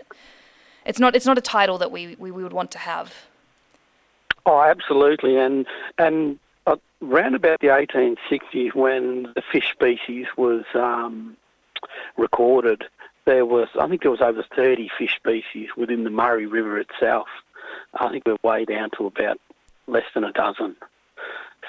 It's 0.88 0.98
not. 0.98 1.14
It's 1.14 1.26
not 1.26 1.36
a 1.36 1.42
title 1.42 1.76
that 1.78 1.92
we, 1.92 2.16
we 2.18 2.30
would 2.32 2.54
want 2.54 2.70
to 2.72 2.78
have. 2.78 3.14
Oh, 4.46 4.62
absolutely, 4.62 5.36
and 5.36 5.66
and 5.98 6.38
uh, 6.66 6.76
around 7.02 7.34
about 7.34 7.60
the 7.60 7.66
1860s, 7.66 8.74
when 8.74 9.24
the 9.34 9.42
fish 9.52 9.70
species 9.70 10.26
was 10.38 10.64
um, 10.74 11.36
recorded, 12.16 12.84
there 13.26 13.44
was 13.44 13.68
I 13.78 13.86
think 13.86 14.00
there 14.00 14.10
was 14.10 14.22
over 14.22 14.42
30 14.56 14.88
fish 14.98 15.14
species 15.14 15.68
within 15.76 16.04
the 16.04 16.10
Murray 16.10 16.46
River 16.46 16.78
itself. 16.78 17.28
I 17.92 18.08
think 18.08 18.24
we're 18.24 18.38
way 18.42 18.64
down 18.64 18.88
to 18.96 19.06
about 19.06 19.38
less 19.86 20.06
than 20.14 20.24
a 20.24 20.32
dozen. 20.32 20.74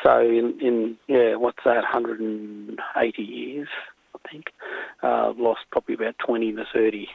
So 0.02 0.22
in, 0.22 0.58
in 0.62 0.98
yeah, 1.08 1.36
what's 1.36 1.66
that? 1.66 1.84
180 1.84 3.22
years, 3.22 3.68
I 4.16 4.30
think. 4.30 4.54
Uh, 5.04 5.34
lost 5.38 5.62
probably 5.72 5.96
about 5.96 6.18
20 6.20 6.54
to 6.54 6.66
30 6.72 7.10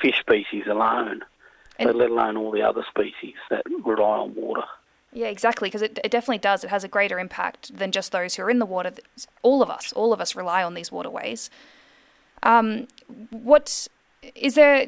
fish 0.00 0.18
species 0.18 0.64
alone, 0.66 1.22
so 1.82 1.96
let 1.96 2.10
alone 2.10 2.36
all 2.36 2.50
the 2.50 2.62
other 2.62 2.84
species 2.88 3.34
that 3.50 3.62
rely 3.84 4.18
on 4.18 4.34
water. 4.34 4.64
Yeah, 5.12 5.26
exactly, 5.26 5.68
because 5.68 5.82
it, 5.82 5.98
it 6.02 6.10
definitely 6.10 6.38
does. 6.38 6.64
It 6.64 6.70
has 6.70 6.84
a 6.84 6.88
greater 6.88 7.18
impact 7.18 7.76
than 7.76 7.92
just 7.92 8.12
those 8.12 8.34
who 8.34 8.44
are 8.44 8.50
in 8.50 8.58
the 8.58 8.66
water. 8.66 8.92
All 9.42 9.62
of 9.62 9.70
us, 9.70 9.92
all 9.92 10.12
of 10.12 10.20
us 10.20 10.34
rely 10.34 10.62
on 10.62 10.74
these 10.74 10.90
waterways. 10.90 11.50
Um, 12.42 12.88
what 13.30 13.88
is 14.34 14.54
there, 14.54 14.86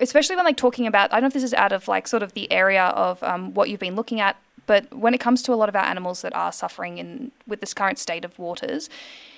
especially 0.00 0.36
when 0.36 0.44
like 0.44 0.56
talking 0.56 0.86
about, 0.86 1.12
I 1.12 1.16
don't 1.16 1.22
know 1.22 1.26
if 1.28 1.32
this 1.32 1.42
is 1.42 1.54
out 1.54 1.72
of 1.72 1.88
like 1.88 2.06
sort 2.06 2.22
of 2.22 2.34
the 2.34 2.50
area 2.52 2.84
of 2.84 3.22
um, 3.22 3.54
what 3.54 3.68
you've 3.68 3.80
been 3.80 3.96
looking 3.96 4.20
at, 4.20 4.36
but 4.66 4.92
when 4.94 5.14
it 5.14 5.18
comes 5.18 5.42
to 5.42 5.52
a 5.52 5.56
lot 5.56 5.68
of 5.68 5.76
our 5.76 5.84
animals 5.84 6.22
that 6.22 6.34
are 6.34 6.52
suffering 6.52 6.98
in 6.98 7.32
with 7.46 7.60
this 7.60 7.74
current 7.74 7.98
state 7.98 8.24
of 8.24 8.38
waters, 8.38 8.88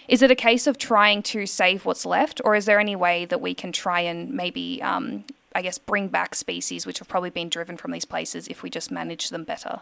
is 0.09 0.23
it 0.23 0.31
a 0.31 0.35
case 0.35 0.67
of 0.67 0.79
trying 0.79 1.23
to 1.23 1.47
save 1.47 1.85
what's 1.85 2.07
left, 2.07 2.41
or 2.45 2.55
is 2.55 2.65
there 2.65 2.81
any 2.81 2.97
way 2.97 3.25
that 3.27 3.41
we 3.41 3.55
can 3.55 3.73
try 3.73 4.01
and 4.01 4.33
maybe, 4.33 4.81
um, 4.83 5.25
I 5.59 5.61
guess, 5.61 5.77
bring 5.77 6.07
back 6.07 6.37
species 6.37 6.87
which 6.87 7.01
have 7.01 7.09
probably 7.09 7.31
been 7.31 7.49
driven 7.49 7.77
from 7.77 7.91
these 7.91 8.05
places 8.05 8.47
if 8.47 8.63
we 8.63 8.71
just 8.71 8.93
manage 8.93 9.31
them 9.31 9.43
better? 9.43 9.81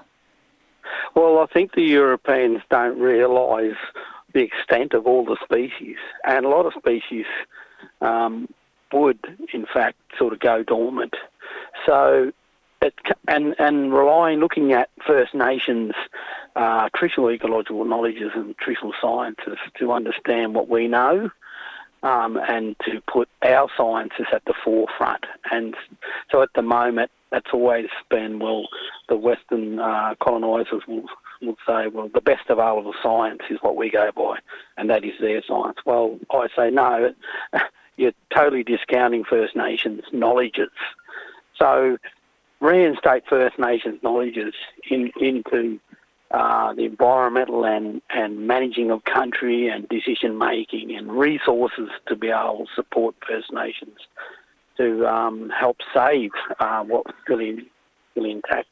Well, 1.14 1.38
I 1.38 1.44
think 1.52 1.74
the 1.74 1.82
Europeans 1.82 2.62
don't 2.70 2.98
realise 2.98 3.76
the 4.32 4.40
extent 4.40 4.94
of 4.94 5.06
all 5.06 5.26
the 5.26 5.36
species, 5.44 5.96
and 6.24 6.46
a 6.46 6.48
lot 6.48 6.64
of 6.64 6.72
species 6.72 7.26
um, 8.00 8.48
would, 8.90 9.18
in 9.52 9.66
fact, 9.66 9.98
sort 10.18 10.32
of 10.32 10.40
go 10.40 10.62
dormant. 10.62 11.14
So, 11.84 12.32
it, 12.80 12.94
and 13.28 13.54
and 13.58 13.92
relying, 13.92 14.40
looking 14.40 14.72
at 14.72 14.88
First 15.06 15.34
Nations 15.34 15.92
uh, 16.56 16.88
traditional 16.96 17.30
ecological 17.30 17.84
knowledges 17.84 18.30
and 18.34 18.56
traditional 18.56 18.94
sciences 18.98 19.58
to 19.78 19.92
understand 19.92 20.54
what 20.54 20.70
we 20.70 20.88
know. 20.88 21.30
Um, 22.02 22.36
and 22.36 22.76
to 22.84 23.00
put 23.10 23.28
our 23.42 23.68
sciences 23.76 24.26
at 24.32 24.44
the 24.44 24.54
forefront. 24.64 25.24
And 25.50 25.74
so 26.30 26.42
at 26.42 26.50
the 26.54 26.62
moment, 26.62 27.10
that's 27.30 27.50
always 27.52 27.86
been, 28.10 28.38
well, 28.38 28.68
the 29.08 29.16
Western 29.16 29.78
uh, 29.78 30.14
colonisers 30.22 30.82
will, 30.86 31.06
will 31.42 31.56
say, 31.66 31.88
well, 31.88 32.08
the 32.12 32.20
best 32.20 32.48
available 32.48 32.94
science 33.02 33.40
is 33.50 33.58
what 33.60 33.76
we 33.76 33.90
go 33.90 34.10
by, 34.14 34.36
and 34.76 34.88
that 34.90 35.04
is 35.04 35.14
their 35.20 35.42
science. 35.42 35.78
Well, 35.84 36.18
I 36.30 36.48
say, 36.56 36.70
no, 36.70 37.12
you're 37.96 38.12
totally 38.34 38.62
discounting 38.62 39.24
First 39.24 39.56
Nations 39.56 40.02
knowledges. 40.12 40.70
So 41.58 41.98
reinstate 42.60 43.24
First 43.28 43.58
Nations 43.58 44.00
knowledges 44.02 44.54
in, 44.90 45.10
into 45.20 45.80
uh, 46.30 46.74
the 46.74 46.84
environmental 46.84 47.64
and, 47.64 48.02
and 48.10 48.46
managing 48.46 48.90
of 48.90 49.04
country 49.04 49.68
and 49.68 49.88
decision 49.88 50.38
making 50.38 50.94
and 50.94 51.12
resources 51.12 51.88
to 52.08 52.16
be 52.16 52.28
able 52.28 52.66
to 52.66 52.74
support 52.74 53.14
First 53.26 53.52
Nations 53.52 53.98
to 54.76 55.06
um, 55.06 55.50
help 55.50 55.78
save 55.94 56.30
uh, 56.60 56.82
what's 56.82 57.12
really, 57.28 57.70
really 58.14 58.30
intact. 58.30 58.68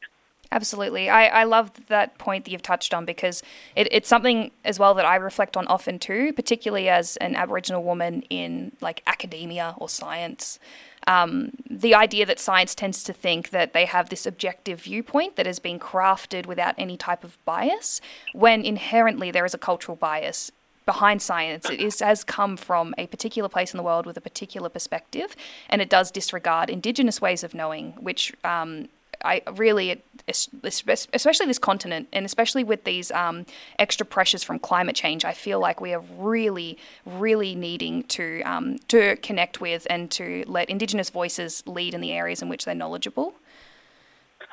Absolutely. 0.51 1.09
I, 1.09 1.25
I 1.27 1.43
love 1.43 1.71
that 1.87 2.17
point 2.17 2.45
that 2.45 2.51
you've 2.51 2.61
touched 2.61 2.93
on 2.93 3.03
because 3.03 3.41
it, 3.75 3.87
it's 3.91 4.07
something 4.07 4.51
as 4.63 4.77
well 4.77 4.93
that 4.93 5.05
I 5.05 5.15
reflect 5.15 5.57
on 5.57 5.67
often 5.67 5.97
too, 5.99 6.33
particularly 6.33 6.87
as 6.87 7.17
an 7.17 7.35
Aboriginal 7.35 7.83
woman 7.83 8.21
in 8.29 8.71
like 8.79 9.01
academia 9.07 9.73
or 9.77 9.89
science. 9.89 10.59
Um, 11.07 11.51
the 11.69 11.93
idea 11.93 12.25
that 12.25 12.39
science 12.39 12.73
tends 12.73 13.03
to 13.03 13.13
think 13.13 13.51
that 13.51 13.73
they 13.73 13.85
have 13.85 14.09
this 14.09 14.25
objective 14.25 14.81
viewpoint 14.81 15.35
that 15.35 15.45
has 15.45 15.59
been 15.59 15.79
crafted 15.79 16.45
without 16.45 16.73
any 16.77 16.97
type 16.97 17.23
of 17.23 17.37
bias, 17.45 18.01
when 18.33 18.65
inherently 18.65 19.29
there 19.31 19.45
is 19.45 19.53
a 19.53 19.59
cultural 19.59 19.95
bias 19.95 20.51
behind 20.85 21.21
science. 21.21 21.69
It 21.69 21.79
is, 21.79 21.99
has 21.99 22.23
come 22.23 22.57
from 22.57 22.93
a 22.97 23.07
particular 23.07 23.49
place 23.49 23.73
in 23.73 23.77
the 23.77 23.83
world 23.83 24.05
with 24.05 24.17
a 24.17 24.21
particular 24.21 24.69
perspective, 24.69 25.35
and 25.69 25.81
it 25.81 25.89
does 25.89 26.11
disregard 26.11 26.69
Indigenous 26.69 27.19
ways 27.19 27.43
of 27.43 27.53
knowing, 27.53 27.93
which 27.93 28.33
um, 28.43 28.87
I 29.23 29.41
really, 29.55 30.01
especially 30.27 31.45
this 31.45 31.59
continent, 31.59 32.07
and 32.13 32.25
especially 32.25 32.63
with 32.63 32.83
these 32.83 33.11
um, 33.11 33.45
extra 33.79 34.05
pressures 34.05 34.43
from 34.43 34.59
climate 34.59 34.95
change, 34.95 35.25
I 35.25 35.33
feel 35.33 35.59
like 35.59 35.81
we 35.81 35.93
are 35.93 36.03
really, 36.17 36.77
really 37.05 37.55
needing 37.55 38.03
to 38.03 38.41
um, 38.43 38.77
to 38.89 39.15
connect 39.17 39.61
with 39.61 39.87
and 39.89 40.09
to 40.11 40.43
let 40.47 40.69
Indigenous 40.69 41.09
voices 41.09 41.63
lead 41.65 41.93
in 41.93 42.01
the 42.01 42.11
areas 42.11 42.41
in 42.41 42.49
which 42.49 42.65
they're 42.65 42.75
knowledgeable. 42.75 43.35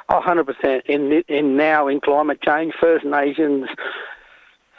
Oh, 0.08 0.20
100%. 0.20 0.82
In, 0.86 1.22
in 1.28 1.56
now 1.56 1.88
in 1.88 2.00
climate 2.00 2.42
change, 2.42 2.74
First 2.80 3.04
Nations 3.04 3.68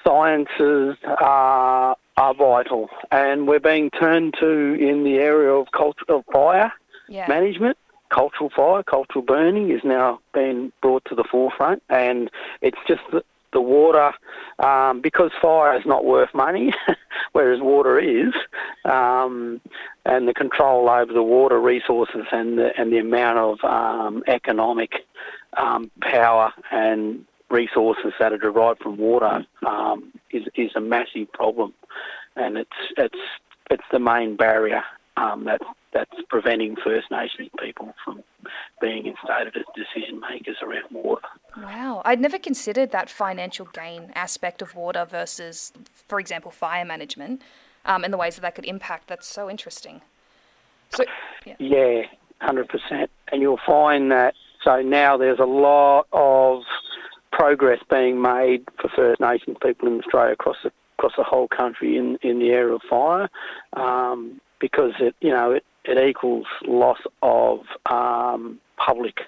sciences 0.06 0.98
are, 1.06 1.96
are 2.18 2.34
vital, 2.34 2.90
and 3.12 3.48
we're 3.48 3.60
being 3.60 3.90
turned 3.90 4.36
to 4.40 4.74
in 4.74 5.04
the 5.04 5.16
area 5.16 5.52
of 5.52 5.68
culture 5.72 6.06
of 6.10 6.24
fire 6.32 6.72
yeah. 7.08 7.28
management. 7.28 7.78
Cultural 8.13 8.51
fire, 8.55 8.84
cultural 8.84 9.24
burning 9.24 9.72
is 9.72 9.82
now 9.84 10.20
being 10.34 10.72
brought 10.82 11.03
to 11.05 11.15
the 11.15 11.24
forefront, 11.24 11.82
and 11.89 12.29
it's 12.62 12.77
just 12.88 13.01
the, 13.12 13.24
the 13.53 13.62
water 13.62 14.12
um, 14.60 15.01
because 15.01 15.32
fire 15.41 15.75
is 15.75 15.86
not 15.86 16.05
worth 16.05 16.29
money, 16.34 16.74
whereas 17.32 17.60
water 17.60 17.98
is, 17.98 18.34
um, 18.86 19.60
and 20.05 20.27
the 20.27 20.34
control 20.34 20.89
over 20.89 21.12
the 21.12 21.24
water 21.24 21.60
resources 21.60 22.25
and 22.32 22.60
the 22.60 22.70
and 22.77 22.93
the 22.93 23.00
amount 23.00 23.39
of 23.39 23.63
um, 23.63 24.24
economic 24.27 25.05
um, 25.58 25.89
power 26.01 26.53
and 26.72 27.25
resources 27.50 28.13
that 28.20 28.32
are 28.32 28.38
derived 28.38 28.82
from 28.82 28.98
water 28.98 29.43
um, 29.65 30.12
is 30.32 30.43
is 30.55 30.72
a 30.75 30.82
massive 30.82 31.32
problem, 31.34 31.74
and 32.36 32.58
it's 32.58 32.70
it's 32.98 33.20
it's 33.72 33.84
the 33.91 34.00
main 34.00 34.36
barrier 34.36 34.84
um, 35.17 35.46
that 35.46 35.62
that's 35.94 36.12
preventing 36.30 36.76
First 36.84 37.12
Nations 37.12 37.50
people 37.60 37.94
from 38.04 38.24
being 38.82 39.06
instated 39.06 39.56
as 39.56 39.64
decision 39.76 40.20
makers 40.20 40.58
around 40.62 40.92
water. 40.92 41.28
Wow, 41.58 42.02
I'd 42.06 42.20
never 42.20 42.40
considered 42.40 42.92
that 42.92 43.10
financial 43.10 43.68
gain 43.74 44.12
aspect 44.16 44.62
of 44.62 44.76
water 44.76 45.06
versus, 45.06 45.72
for 46.08 46.20
example, 46.20 46.52
fire 46.52 46.86
management, 46.86 47.42
um, 47.86 48.04
and 48.04 48.12
the 48.12 48.18
ways 48.18 48.36
that 48.36 48.42
that 48.42 48.56
could 48.56 48.66
impact. 48.66 49.08
That's 49.08 49.28
so 49.28 49.50
interesting. 49.50 50.02
So, 50.90 51.06
yeah. 51.46 51.56
yeah, 51.60 52.02
hundred 52.42 52.70
percent. 52.70 53.10
And 53.32 53.42
you'll 53.42 53.60
find 53.66 54.12
that 54.12 54.36
so 54.64 54.82
now 54.82 55.18
there's 55.18 55.40
a 55.40 55.46
lot 55.46 56.08
of 56.12 56.64
progress 57.32 57.80
being 57.90 58.22
made 58.22 58.66
for 58.80 58.90
First 58.96 59.20
Nations 59.20 59.58
people 59.62 59.88
in 59.88 60.00
Australia 60.00 60.34
across 60.34 60.58
the 60.64 60.72
across 60.98 61.14
the 61.18 61.24
whole 61.24 61.48
country 61.48 61.98
in, 61.98 62.18
in 62.22 62.40
the 62.40 62.50
area 62.50 62.76
of 62.76 62.82
fire, 62.90 63.30
um, 63.74 64.40
because 64.60 64.94
it 65.00 65.16
you 65.20 65.32
know 65.32 65.52
it, 65.52 65.66
it 65.86 65.98
equals 65.98 66.48
loss 66.66 67.00
of 67.22 67.62
um, 67.90 68.60
public 68.78 69.22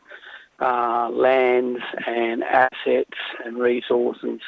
uh, 0.60 1.10
lands 1.10 1.82
and 2.08 2.44
assets 2.44 3.18
and 3.44 3.58
resources 3.58 4.40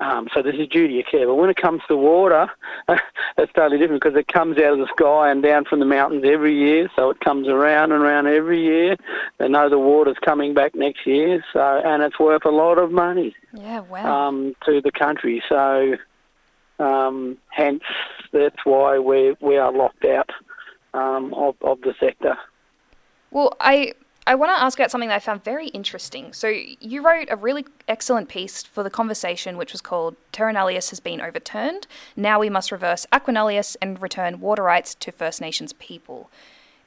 um, 0.00 0.28
so 0.34 0.42
there's 0.42 0.58
a 0.58 0.66
duty 0.66 0.98
of 1.00 1.06
care. 1.06 1.26
But 1.26 1.36
when 1.36 1.50
it 1.50 1.56
comes 1.56 1.82
to 1.86 1.96
water, 1.96 2.50
it's 2.88 3.52
totally 3.52 3.78
different 3.78 4.02
because 4.02 4.18
it 4.18 4.26
comes 4.26 4.58
out 4.58 4.72
of 4.72 4.78
the 4.78 4.88
sky 4.88 5.30
and 5.30 5.42
down 5.42 5.64
from 5.64 5.78
the 5.78 5.86
mountains 5.86 6.24
every 6.26 6.56
year. 6.56 6.90
So 6.96 7.10
it 7.10 7.20
comes 7.20 7.46
around 7.46 7.92
and 7.92 8.02
around 8.02 8.26
every 8.26 8.60
year. 8.60 8.96
They 9.38 9.48
know 9.48 9.68
the 9.68 9.78
water's 9.78 10.16
coming 10.24 10.52
back 10.52 10.74
next 10.74 11.06
year. 11.06 11.44
So 11.52 11.60
and 11.60 12.02
it's 12.02 12.18
worth 12.18 12.44
a 12.44 12.50
lot 12.50 12.78
of 12.78 12.90
money. 12.90 13.36
Yeah, 13.52 13.80
wow. 13.80 14.28
Um, 14.28 14.56
to 14.66 14.80
the 14.80 14.90
country. 14.90 15.42
So 15.48 15.94
um, 16.80 17.38
hence 17.50 17.84
that's 18.32 18.64
why 18.64 18.98
we 18.98 19.36
we 19.40 19.56
are 19.56 19.72
locked 19.72 20.04
out 20.04 20.30
um, 20.94 21.34
of 21.34 21.56
of 21.60 21.80
the 21.82 21.94
sector. 22.00 22.38
Well, 23.30 23.54
I 23.60 23.92
I 24.26 24.36
want 24.36 24.56
to 24.56 24.62
ask 24.62 24.78
about 24.78 24.90
something 24.90 25.10
that 25.10 25.16
I 25.16 25.18
found 25.18 25.44
very 25.44 25.68
interesting. 25.68 26.32
So, 26.32 26.48
you 26.48 27.04
wrote 27.04 27.28
a 27.30 27.36
really 27.36 27.66
excellent 27.86 28.30
piece 28.30 28.62
for 28.62 28.82
the 28.82 28.88
conversation, 28.88 29.58
which 29.58 29.72
was 29.72 29.82
called 29.82 30.16
Terra 30.32 30.54
Nullius 30.54 30.88
has 30.90 31.00
been 31.00 31.20
overturned. 31.20 31.86
Now 32.16 32.40
we 32.40 32.48
must 32.48 32.72
reverse 32.72 33.06
aquanullius 33.12 33.76
and 33.82 34.00
return 34.00 34.40
water 34.40 34.62
rights 34.62 34.94
to 34.94 35.12
First 35.12 35.42
Nations 35.42 35.74
people. 35.74 36.30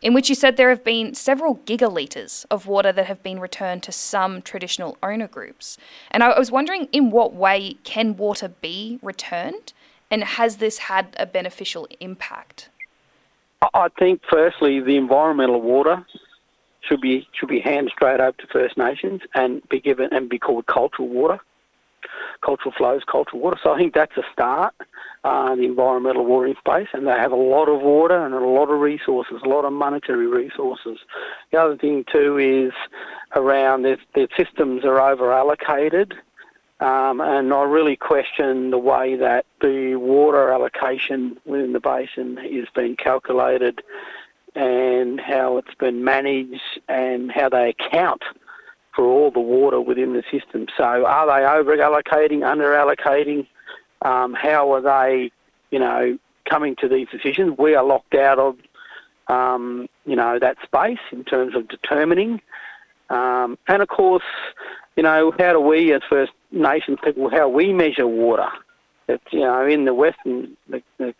In 0.01 0.13
which 0.13 0.29
you 0.29 0.35
said 0.35 0.57
there 0.57 0.69
have 0.69 0.83
been 0.83 1.13
several 1.13 1.57
gigalitres 1.65 2.45
of 2.49 2.67
water 2.67 2.91
that 2.91 3.07
have 3.07 3.21
been 3.23 3.39
returned 3.39 3.83
to 3.83 3.91
some 3.91 4.41
traditional 4.41 4.97
owner 5.03 5.27
groups. 5.27 5.77
And 6.11 6.23
I 6.23 6.37
was 6.37 6.51
wondering 6.51 6.87
in 6.91 7.11
what 7.11 7.33
way 7.33 7.77
can 7.83 8.15
water 8.15 8.47
be 8.47 8.99
returned? 9.01 9.73
And 10.09 10.23
has 10.23 10.57
this 10.57 10.77
had 10.77 11.15
a 11.19 11.25
beneficial 11.25 11.87
impact? 11.99 12.69
I 13.61 13.87
think, 13.97 14.21
firstly, 14.29 14.81
the 14.81 14.97
environmental 14.97 15.61
water 15.61 16.05
should 16.87 17.01
be 17.01 17.27
should 17.33 17.49
be 17.49 17.59
handed 17.59 17.91
straight 17.93 18.19
over 18.19 18.33
to 18.33 18.47
First 18.51 18.77
Nations 18.77 19.21
and 19.33 19.67
be 19.69 19.79
given 19.79 20.09
and 20.11 20.29
be 20.29 20.39
called 20.39 20.67
cultural 20.67 21.09
water, 21.09 21.39
cultural 22.45 22.73
flows, 22.77 23.01
cultural 23.11 23.41
water. 23.41 23.57
So 23.63 23.71
I 23.73 23.77
think 23.77 23.93
that's 23.93 24.15
a 24.15 24.23
start. 24.31 24.73
Uh, 25.23 25.55
the 25.55 25.63
environmental 25.63 26.25
watering 26.25 26.55
space, 26.59 26.87
and 26.93 27.05
they 27.05 27.11
have 27.11 27.33
a 27.33 27.35
lot 27.35 27.67
of 27.67 27.81
water 27.81 28.23
and 28.23 28.33
a 28.33 28.39
lot 28.39 28.69
of 28.69 28.79
resources, 28.79 29.41
a 29.43 29.49
lot 29.49 29.65
of 29.65 29.73
monetary 29.73 30.27
resources. 30.27 30.99
The 31.51 31.59
other 31.59 31.75
thing 31.75 32.05
too 32.09 32.37
is 32.37 32.71
around 33.35 33.81
their, 33.81 33.97
their 34.15 34.27
systems 34.37 34.85
are 34.85 35.01
over 35.01 35.33
allocated. 35.33 36.13
Um, 36.79 37.19
and 37.19 37.51
I 37.51 37.63
really 37.63 37.97
question 37.97 38.69
the 38.69 38.77
way 38.77 39.17
that 39.17 39.46
the 39.61 39.95
water 39.95 40.51
allocation 40.51 41.37
within 41.45 41.73
the 41.73 41.79
basin 41.79 42.37
is 42.43 42.67
being 42.75 42.95
calculated 42.95 43.81
and 44.55 45.19
how 45.19 45.57
it's 45.57 45.73
been 45.75 46.03
managed 46.03 46.79
and 46.87 47.31
how 47.31 47.49
they 47.49 47.69
account 47.69 48.23
for 48.95 49.05
all 49.05 49.29
the 49.29 49.39
water 49.39 49.79
within 49.79 50.13
the 50.13 50.23
system. 50.31 50.65
So 50.75 50.83
are 50.83 51.27
they 51.27 51.45
over 51.45 51.77
allocating, 51.77 52.43
under 52.43 52.71
allocating? 52.71 53.47
Um, 54.01 54.33
how 54.33 54.73
are 54.73 54.81
they, 54.81 55.31
you 55.69 55.79
know, 55.79 56.17
coming 56.49 56.75
to 56.77 56.87
these 56.87 57.07
decisions? 57.09 57.57
We 57.57 57.75
are 57.75 57.83
locked 57.83 58.15
out 58.15 58.39
of, 58.39 58.57
um, 59.27 59.87
you 60.05 60.15
know, 60.15 60.39
that 60.39 60.57
space 60.63 60.99
in 61.11 61.23
terms 61.23 61.55
of 61.55 61.67
determining. 61.67 62.41
Um, 63.09 63.57
and 63.67 63.81
of 63.81 63.87
course, 63.87 64.23
you 64.95 65.03
know, 65.03 65.31
how 65.37 65.53
do 65.53 65.59
we 65.59 65.93
as 65.93 66.01
First 66.09 66.31
Nations 66.51 66.97
people, 67.03 67.29
how 67.29 67.47
we 67.47 67.73
measure 67.73 68.07
water? 68.07 68.49
It's, 69.07 69.23
you 69.31 69.39
know, 69.39 69.65
in 69.65 69.85
the 69.85 69.93
Western, 69.93 70.57
the, 70.67 70.81
the 70.97 71.13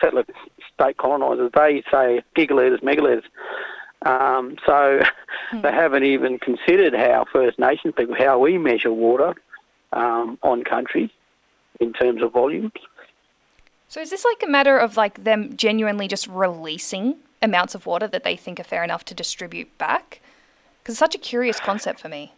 settler 0.00 0.24
state 0.72 0.96
colonisers, 0.96 1.52
they 1.52 1.82
say 1.90 2.22
gigalitres, 2.34 2.82
megalitres. 2.82 3.24
Um, 4.02 4.56
so 4.64 5.02
mm. 5.52 5.62
they 5.62 5.70
haven't 5.70 6.04
even 6.04 6.38
considered 6.38 6.94
how 6.94 7.26
First 7.30 7.58
Nations 7.58 7.94
people, 7.96 8.14
how 8.16 8.38
we 8.38 8.56
measure 8.56 8.92
water 8.92 9.34
um, 9.92 10.38
on 10.42 10.64
country 10.64 11.12
in 11.80 11.92
terms 11.92 12.22
of 12.22 12.32
volumes. 12.32 12.72
So 13.88 14.00
is 14.00 14.10
this 14.10 14.24
like 14.24 14.42
a 14.42 14.50
matter 14.50 14.78
of 14.78 14.96
like 14.96 15.24
them 15.24 15.56
genuinely 15.56 16.08
just 16.08 16.26
releasing 16.28 17.16
amounts 17.42 17.74
of 17.74 17.86
water 17.86 18.06
that 18.06 18.24
they 18.24 18.36
think 18.36 18.60
are 18.60 18.64
fair 18.64 18.84
enough 18.84 19.04
to 19.06 19.14
distribute 19.14 19.76
back? 19.76 20.20
Because 20.82 20.94
it's 20.94 20.98
such 20.98 21.14
a 21.14 21.18
curious 21.18 21.60
concept 21.60 22.00
for 22.00 22.08
me. 22.08 22.32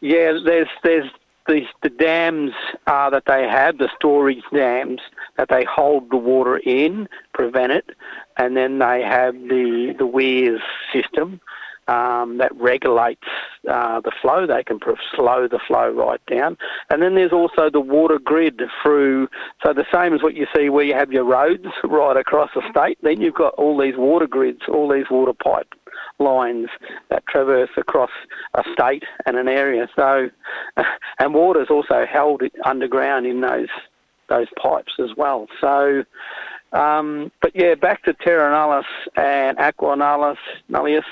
Yeah, 0.00 0.38
there's 0.44 0.68
there's 0.82 1.10
the, 1.46 1.62
the 1.82 1.90
dams 1.90 2.52
uh, 2.86 3.10
that 3.10 3.24
they 3.26 3.42
have, 3.48 3.78
the 3.78 3.90
storage 3.96 4.42
dams, 4.52 5.00
that 5.36 5.48
they 5.48 5.64
hold 5.64 6.10
the 6.10 6.16
water 6.16 6.58
in, 6.58 7.08
prevent 7.32 7.72
it, 7.72 7.90
and 8.36 8.56
then 8.56 8.78
they 8.78 9.02
have 9.02 9.34
the, 9.34 9.94
the 9.98 10.06
weirs 10.06 10.60
system 10.92 11.40
um, 11.88 12.38
that 12.38 12.54
regulates 12.56 13.26
uh, 13.68 14.00
the 14.00 14.12
flow. 14.22 14.46
They 14.46 14.64
can 14.64 14.80
slow 15.14 15.46
the 15.48 15.58
flow 15.66 15.90
right 15.90 16.20
down. 16.26 16.56
And 16.90 17.02
then 17.02 17.14
there's 17.14 17.32
also 17.32 17.68
the 17.70 17.80
water 17.80 18.18
grid 18.18 18.62
through, 18.82 19.28
so 19.62 19.72
the 19.72 19.86
same 19.92 20.14
as 20.14 20.22
what 20.22 20.34
you 20.34 20.46
see 20.56 20.70
where 20.70 20.84
you 20.84 20.94
have 20.94 21.12
your 21.12 21.24
roads 21.24 21.66
right 21.84 22.16
across 22.16 22.50
the 22.54 22.62
state, 22.70 22.98
then 23.02 23.20
you've 23.20 23.34
got 23.34 23.54
all 23.54 23.78
these 23.78 23.96
water 23.96 24.26
grids, 24.26 24.62
all 24.68 24.88
these 24.88 25.10
water 25.10 25.34
pipe 25.34 25.74
lines 26.18 26.68
that 27.10 27.26
traverse 27.26 27.70
across 27.76 28.10
a 28.54 28.62
state 28.72 29.04
and 29.26 29.36
an 29.36 29.48
area. 29.48 29.88
So, 29.96 30.30
and 31.18 31.34
water 31.34 31.62
is 31.62 31.68
also 31.70 32.06
held 32.06 32.42
underground 32.64 33.26
in 33.26 33.40
those 33.40 33.68
those 34.28 34.46
pipes 34.56 34.94
as 34.98 35.10
well. 35.16 35.46
So, 35.60 36.04
um, 36.72 37.30
but 37.42 37.54
yeah, 37.54 37.74
back 37.74 38.04
to 38.04 38.14
Terra 38.14 38.50
Nullius 38.50 38.86
and 39.16 39.58
Aqua 39.58 39.96
Nullius, 39.96 40.38
Nullius. 40.70 41.04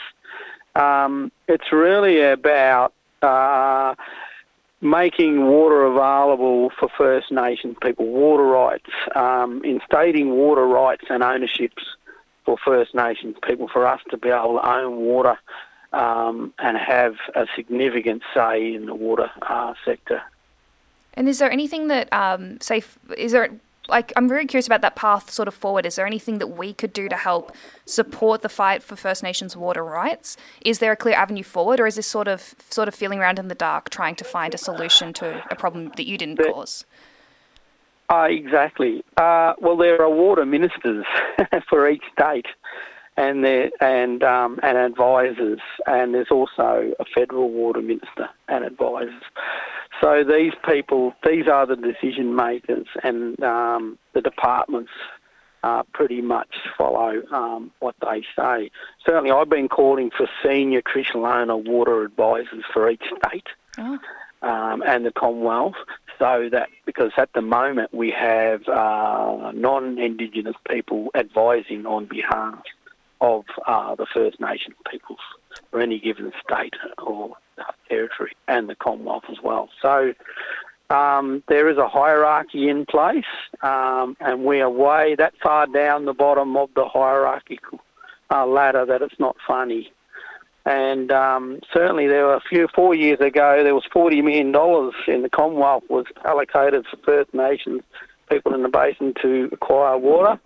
Um, 0.74 1.30
it's 1.48 1.70
really 1.72 2.22
about 2.22 2.94
uh, 3.20 3.94
making 4.80 5.46
water 5.46 5.84
available 5.84 6.70
for 6.78 6.88
First 6.96 7.30
Nations 7.30 7.76
people, 7.82 8.06
water 8.06 8.44
rights, 8.44 8.90
um, 9.14 9.62
instating 9.62 10.30
water 10.30 10.66
rights 10.66 11.04
and 11.10 11.22
ownerships 11.22 11.82
for 12.44 12.56
First 12.64 12.94
Nations 12.94 13.36
people, 13.46 13.68
for 13.68 13.86
us 13.86 14.00
to 14.10 14.16
be 14.16 14.28
able 14.28 14.58
to 14.58 14.68
own 14.68 14.96
water 14.96 15.38
um, 15.92 16.52
and 16.58 16.76
have 16.76 17.14
a 17.34 17.46
significant 17.54 18.22
say 18.34 18.74
in 18.74 18.86
the 18.86 18.94
water 18.94 19.30
uh, 19.42 19.74
sector. 19.84 20.22
And 21.14 21.28
is 21.28 21.38
there 21.38 21.50
anything 21.50 21.88
that, 21.88 22.12
um, 22.12 22.60
say, 22.60 22.82
is 23.16 23.32
there 23.32 23.50
like 23.88 24.12
I'm 24.16 24.28
very 24.28 24.46
curious 24.46 24.66
about 24.66 24.80
that 24.82 24.96
path 24.96 25.30
sort 25.30 25.48
of 25.48 25.54
forward. 25.54 25.86
Is 25.86 25.96
there 25.96 26.06
anything 26.06 26.38
that 26.38 26.48
we 26.48 26.72
could 26.72 26.92
do 26.92 27.08
to 27.08 27.16
help 27.16 27.52
support 27.84 28.42
the 28.42 28.48
fight 28.48 28.82
for 28.82 28.96
First 28.96 29.22
Nations 29.22 29.56
water 29.56 29.84
rights? 29.84 30.36
Is 30.64 30.78
there 30.78 30.92
a 30.92 30.96
clear 30.96 31.14
avenue 31.14 31.42
forward, 31.42 31.80
or 31.80 31.86
is 31.86 31.96
this 31.96 32.06
sort 32.06 32.28
of 32.28 32.54
sort 32.70 32.88
of 32.88 32.94
feeling 32.94 33.18
around 33.18 33.38
in 33.38 33.48
the 33.48 33.54
dark, 33.54 33.90
trying 33.90 34.14
to 34.16 34.24
find 34.24 34.54
a 34.54 34.58
solution 34.58 35.12
to 35.14 35.44
a 35.50 35.56
problem 35.56 35.92
that 35.96 36.06
you 36.06 36.16
didn't 36.16 36.38
cause? 36.38 36.84
Uh, 38.12 38.24
exactly. 38.24 39.02
Uh, 39.16 39.54
well, 39.58 39.76
there 39.76 40.02
are 40.02 40.10
water 40.10 40.44
ministers 40.44 41.06
for 41.70 41.88
each 41.88 42.02
state, 42.12 42.44
and 43.16 43.42
there 43.42 43.70
and 43.80 44.22
um, 44.22 44.60
and 44.62 44.76
advisors, 44.76 45.60
and 45.86 46.12
there's 46.12 46.30
also 46.30 46.92
a 47.00 47.04
federal 47.14 47.48
water 47.48 47.80
minister 47.80 48.28
and 48.48 48.64
advisors. 48.64 49.22
So 50.02 50.24
these 50.24 50.52
people, 50.68 51.14
these 51.24 51.48
are 51.48 51.64
the 51.64 51.74
decision 51.74 52.36
makers, 52.36 52.86
and 53.02 53.42
um, 53.42 53.98
the 54.12 54.20
departments 54.20 54.92
uh, 55.62 55.82
pretty 55.94 56.20
much 56.20 56.54
follow 56.76 57.22
um, 57.32 57.70
what 57.78 57.94
they 58.02 58.22
say. 58.36 58.70
Certainly, 59.06 59.30
I've 59.30 59.48
been 59.48 59.70
calling 59.70 60.10
for 60.14 60.28
senior 60.44 60.82
traditional 60.82 61.24
owner 61.24 61.56
water 61.56 62.02
advisors 62.02 62.64
for 62.74 62.90
each 62.90 63.04
state. 63.24 63.46
Oh. 63.78 63.98
Um, 64.42 64.82
and 64.84 65.06
the 65.06 65.12
Commonwealth 65.12 65.76
so 66.22 66.48
that 66.52 66.68
because 66.86 67.10
at 67.16 67.32
the 67.32 67.42
moment 67.42 67.92
we 67.92 68.12
have 68.12 68.68
uh, 68.68 69.50
non-Indigenous 69.52 70.54
people 70.70 71.08
advising 71.16 71.84
on 71.84 72.06
behalf 72.06 72.62
of 73.20 73.44
uh, 73.66 73.96
the 73.96 74.06
First 74.06 74.40
Nations 74.40 74.76
peoples 74.88 75.18
for 75.72 75.80
any 75.80 75.98
given 75.98 76.32
state 76.44 76.74
or 76.98 77.36
territory 77.88 78.36
and 78.46 78.68
the 78.68 78.76
Commonwealth 78.76 79.24
as 79.32 79.38
well. 79.42 79.68
So 79.80 80.14
um, 80.90 81.42
there 81.48 81.68
is 81.68 81.76
a 81.76 81.88
hierarchy 81.88 82.68
in 82.68 82.86
place, 82.86 83.24
um, 83.62 84.16
and 84.20 84.44
we 84.44 84.60
are 84.60 84.70
way 84.70 85.16
that 85.18 85.34
far 85.42 85.66
down 85.66 86.04
the 86.04 86.14
bottom 86.14 86.56
of 86.56 86.70
the 86.76 86.84
hierarchical 86.84 87.80
uh, 88.30 88.46
ladder 88.46 88.86
that 88.86 89.02
it's 89.02 89.18
not 89.18 89.36
funny. 89.44 89.92
And 90.64 91.10
um, 91.10 91.60
certainly, 91.72 92.06
there 92.06 92.24
were 92.26 92.36
a 92.36 92.40
few 92.40 92.68
four 92.74 92.94
years 92.94 93.20
ago. 93.20 93.62
There 93.64 93.74
was 93.74 93.84
forty 93.92 94.22
million 94.22 94.52
dollars 94.52 94.94
in 95.08 95.22
the 95.22 95.28
Commonwealth 95.28 95.84
was 95.88 96.06
allocated 96.24 96.86
for 96.86 96.96
First 96.98 97.34
Nations 97.34 97.82
people 98.30 98.54
in 98.54 98.62
the 98.62 98.68
basin 98.68 99.12
to 99.22 99.48
acquire 99.52 99.98
water. 99.98 100.40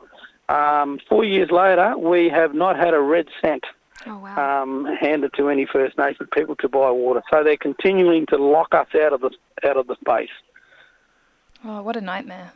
Um, 0.49 0.99
four 1.09 1.25
years 1.25 1.51
later, 1.51 1.97
we 1.99 2.29
have 2.29 2.55
not 2.55 2.77
had 2.77 2.95
a 2.95 3.01
red 3.01 3.27
cent 3.43 3.65
oh, 4.07 4.19
wow. 4.19 4.63
um, 4.63 4.87
handed 5.01 5.33
to 5.35 5.49
any 5.49 5.67
First 5.67 5.99
Nations 5.99 6.29
people 6.33 6.57
to 6.57 6.69
buy 6.69 6.91
water. 6.91 7.23
So 7.31 7.43
they're 7.45 7.57
continuing 7.57 8.27
to 8.27 8.37
lock 8.37 8.75
us 8.75 8.89
out 8.95 9.13
of 9.13 9.21
the 9.21 9.31
out 9.65 9.77
of 9.77 9.87
the 9.87 9.97
space. 9.97 10.31
Oh, 11.65 11.83
what 11.83 11.97
a 11.97 12.01
nightmare! 12.01 12.53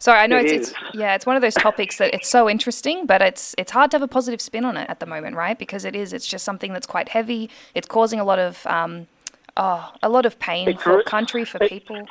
Sorry, 0.00 0.18
I 0.18 0.26
know 0.26 0.38
It 0.38 0.46
it's, 0.46 0.70
it's 0.70 0.78
yeah, 0.94 1.14
it's 1.14 1.26
one 1.26 1.36
of 1.36 1.42
those 1.42 1.54
topics 1.54 1.98
that 1.98 2.14
it's 2.14 2.28
so 2.28 2.48
interesting, 2.48 3.04
but 3.04 3.20
it's 3.20 3.54
it's 3.58 3.70
hard 3.70 3.90
to 3.90 3.96
have 3.96 4.02
a 4.02 4.08
positive 4.08 4.40
spin 4.40 4.64
on 4.64 4.78
it 4.78 4.88
at 4.88 4.98
the 4.98 5.06
moment, 5.06 5.36
right? 5.36 5.58
Because 5.58 5.84
it 5.84 5.94
is, 5.94 6.14
it's 6.14 6.26
just 6.26 6.42
something 6.42 6.72
that's 6.72 6.86
quite 6.86 7.10
heavy. 7.10 7.50
It's 7.74 7.86
causing 7.86 8.18
a 8.18 8.24
lot 8.24 8.38
of 8.38 8.66
um, 8.66 9.06
oh, 9.58 9.92
a 10.02 10.08
lot 10.08 10.24
of 10.24 10.38
pain 10.38 10.68
It's 10.70 10.82
for 10.82 11.02
country, 11.02 11.44
for 11.44 11.62
it- 11.62 11.68
people. 11.68 12.08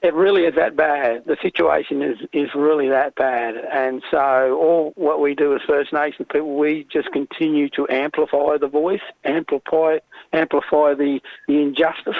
It 0.00 0.14
really 0.14 0.44
is 0.44 0.54
that 0.54 0.76
bad. 0.76 1.24
The 1.26 1.36
situation 1.42 2.02
is, 2.02 2.18
is 2.32 2.50
really 2.54 2.88
that 2.88 3.16
bad. 3.16 3.56
And 3.56 4.00
so 4.12 4.56
all 4.56 4.92
what 4.94 5.20
we 5.20 5.34
do 5.34 5.56
as 5.56 5.60
First 5.66 5.92
Nations 5.92 6.28
people, 6.30 6.56
we 6.56 6.86
just 6.88 7.10
continue 7.10 7.68
to 7.70 7.88
amplify 7.88 8.58
the 8.58 8.68
voice, 8.68 9.00
amplify 9.24 9.98
amplify 10.32 10.94
the, 10.94 11.20
the 11.48 11.60
injustice. 11.60 12.14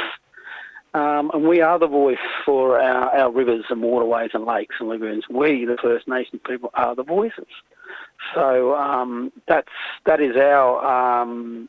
Um, 0.98 1.30
and 1.32 1.44
we 1.46 1.60
are 1.60 1.78
the 1.78 1.86
voice 1.86 2.16
for 2.44 2.80
our, 2.80 3.16
our 3.16 3.30
rivers 3.30 3.64
and 3.70 3.82
waterways 3.82 4.30
and 4.34 4.44
lakes 4.44 4.76
and 4.80 4.88
lagoons. 4.88 5.24
We, 5.30 5.64
the 5.64 5.76
First 5.80 6.08
Nation 6.08 6.40
people, 6.44 6.70
are 6.74 6.96
the 6.96 7.04
voices. 7.04 7.46
So 8.34 8.74
um, 8.74 9.30
that's 9.46 9.68
that 10.06 10.20
is 10.20 10.36
our 10.36 11.20
um, 11.22 11.68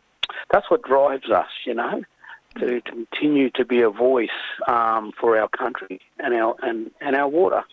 that's 0.52 0.70
what 0.72 0.82
drives 0.82 1.30
us, 1.30 1.50
you 1.66 1.76
know, 1.76 2.02
to 2.58 2.82
continue 2.82 3.52
to 3.52 3.66
be 3.66 3.82
a 3.82 3.90
voice 3.90 4.30
um, 4.68 5.12
for 5.20 5.38
our 5.40 5.48
country 5.50 6.02
and 6.18 6.34
our 6.34 6.56
and, 6.64 6.90
and 7.00 7.16
our 7.16 7.28
water. 7.28 7.64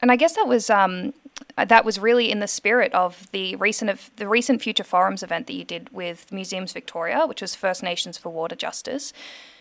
And 0.00 0.12
I 0.12 0.16
guess 0.16 0.34
that 0.34 0.46
was 0.46 0.70
um, 0.70 1.12
that 1.56 1.84
was 1.84 1.98
really 1.98 2.30
in 2.30 2.40
the 2.40 2.48
spirit 2.48 2.92
of 2.92 3.30
the 3.32 3.56
recent 3.56 3.90
of 3.90 4.10
the 4.16 4.28
recent 4.28 4.62
Future 4.62 4.84
Forums 4.84 5.22
event 5.22 5.46
that 5.46 5.54
you 5.54 5.64
did 5.64 5.90
with 5.90 6.30
Museums 6.32 6.72
Victoria, 6.72 7.26
which 7.26 7.40
was 7.40 7.54
First 7.54 7.82
Nations 7.82 8.18
for 8.18 8.30
Water 8.30 8.56
Justice. 8.56 9.12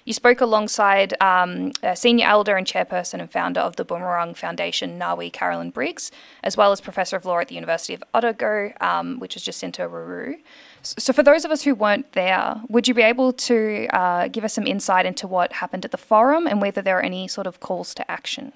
You 0.04 0.14
spoke 0.14 0.42
alongside 0.42 1.14
um, 1.22 1.74
a 1.84 1.96
senior 1.96 2.26
elder 2.26 2.56
and 2.56 2.66
chairperson 2.66 3.20
and 3.20 3.32
founder 3.32 3.60
of 3.60 3.76
the 3.76 3.86
Boonwurrung 3.86 4.36
Foundation, 4.36 4.98
N'arweet 4.98 5.34
Carolyn 5.34 5.70
Briggs, 5.70 6.12
as 6.44 6.58
well 6.58 6.72
as 6.72 6.82
professor 6.82 7.16
of 7.18 7.26
law 7.26 7.38
at 7.38 7.50
the 7.50 7.56
University 7.56 7.94
of 7.94 8.04
Otago, 8.16 8.74
um, 8.82 9.20
which 9.20 9.36
was 9.36 9.44
Jacinta 9.44 9.84
Ruru. 9.84 10.40
So, 10.82 11.14
for 11.14 11.22
those 11.22 11.46
of 11.46 11.52
us 11.52 11.62
who 11.62 11.76
weren't 11.76 12.12
there, 12.14 12.62
would 12.68 12.88
you 12.88 12.96
be 12.96 13.04
able 13.04 13.32
to 13.34 13.88
uh, 13.94 14.28
give 14.28 14.44
us 14.44 14.54
some 14.54 14.66
insight 14.66 15.06
into 15.06 15.28
what 15.28 15.54
happened 15.54 15.86
at 15.86 15.92
the 15.92 15.98
forum 15.98 16.48
and 16.48 16.62
whether 16.62 16.82
there 16.82 16.98
are 16.98 17.04
any 17.04 17.28
sort 17.28 17.46
of 17.46 17.60
calls 17.60 17.94
to 17.96 18.10
action? 18.10 18.54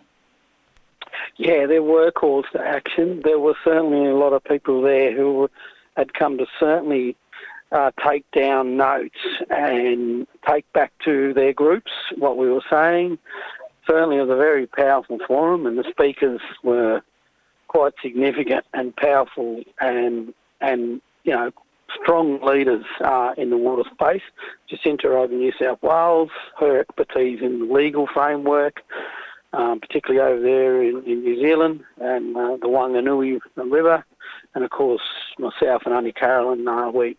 Yeah, 1.37 1.65
there 1.65 1.83
were 1.83 2.11
calls 2.11 2.45
to 2.53 2.61
action. 2.61 3.21
There 3.23 3.39
were 3.39 3.55
certainly 3.63 4.09
a 4.09 4.15
lot 4.15 4.33
of 4.33 4.43
people 4.43 4.81
there 4.81 5.15
who 5.15 5.49
had 5.97 6.13
come 6.13 6.37
to 6.37 6.45
certainly 6.59 7.15
uh, 7.71 7.91
take 8.05 8.29
down 8.31 8.77
notes 8.77 9.17
and 9.49 10.27
take 10.47 10.71
back 10.73 10.93
to 11.03 11.33
their 11.33 11.53
groups 11.53 11.91
what 12.17 12.37
we 12.37 12.49
were 12.49 12.63
saying. 12.69 13.17
Certainly, 13.87 14.17
it 14.17 14.21
was 14.21 14.29
a 14.29 14.35
very 14.35 14.65
powerful 14.65 15.19
forum, 15.27 15.65
and 15.65 15.77
the 15.77 15.85
speakers 15.89 16.41
were 16.63 17.01
quite 17.67 17.93
significant 18.01 18.65
and 18.73 18.95
powerful, 18.95 19.63
and 19.79 20.33
and 20.61 21.01
you 21.23 21.33
know 21.33 21.51
strong 22.01 22.41
leaders 22.41 22.85
uh, 23.03 23.33
in 23.37 23.49
the 23.49 23.57
water 23.57 23.83
space. 23.93 24.23
Jacinta 24.69 25.07
over 25.09 25.33
New 25.33 25.51
South 25.59 25.81
Wales, 25.83 26.29
her 26.59 26.79
expertise 26.79 27.39
in 27.41 27.59
the 27.67 27.73
legal 27.73 28.07
framework, 28.11 28.81
um, 29.55 29.79
particularly 29.79 30.21
over 30.21 30.41
there 30.41 30.83
in, 30.83 31.03
in 31.05 31.23
New 31.23 31.41
Zealand 31.41 31.83
and 31.99 32.35
uh, 32.35 32.57
the 32.57 32.67
Whanganui 32.67 33.39
River, 33.55 34.05
and 34.53 34.63
of 34.63 34.69
course 34.69 35.01
myself 35.39 35.83
and 35.85 35.93
Auntie 35.93 36.11
Carolyn, 36.11 36.67
uh, 36.67 36.89
we 36.89 37.17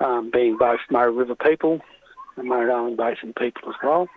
um, 0.00 0.30
being 0.30 0.56
both 0.58 0.80
Murray 0.90 1.12
River 1.12 1.34
people 1.34 1.80
and 2.36 2.48
Murray 2.48 2.66
Darling 2.66 2.96
Basin 2.96 3.32
people 3.32 3.70
as 3.70 3.76
well. 3.82 4.08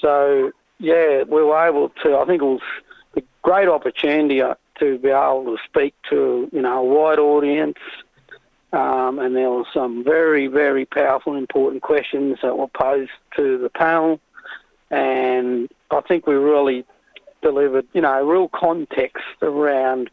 So 0.00 0.52
yeah, 0.78 1.22
we 1.22 1.42
were 1.42 1.66
able 1.66 1.90
to. 2.02 2.16
I 2.16 2.24
think 2.26 2.42
it 2.42 2.46
was 2.46 2.60
a 3.16 3.22
great 3.42 3.68
opportunity 3.68 4.42
uh, 4.42 4.54
to 4.78 4.98
be 4.98 5.08
able 5.08 5.44
to 5.44 5.56
speak 5.64 5.94
to 6.10 6.48
you 6.52 6.62
know 6.62 6.78
a 6.78 6.84
wide 6.84 7.18
audience. 7.18 7.78
Um, 8.72 9.20
and 9.20 9.36
there 9.36 9.50
were 9.50 9.64
some 9.72 10.02
very, 10.02 10.48
very 10.48 10.84
powerful, 10.84 11.36
important 11.36 11.82
questions 11.82 12.38
that 12.42 12.58
were 12.58 12.66
posed 12.66 13.12
to 13.36 13.56
the 13.56 13.70
panel, 13.70 14.18
and 14.90 15.68
I 15.90 16.00
think 16.02 16.26
we 16.26 16.34
really 16.34 16.84
delivered, 17.42 17.86
you 17.92 18.00
know, 18.00 18.24
real 18.24 18.48
context 18.48 19.24
around 19.42 20.10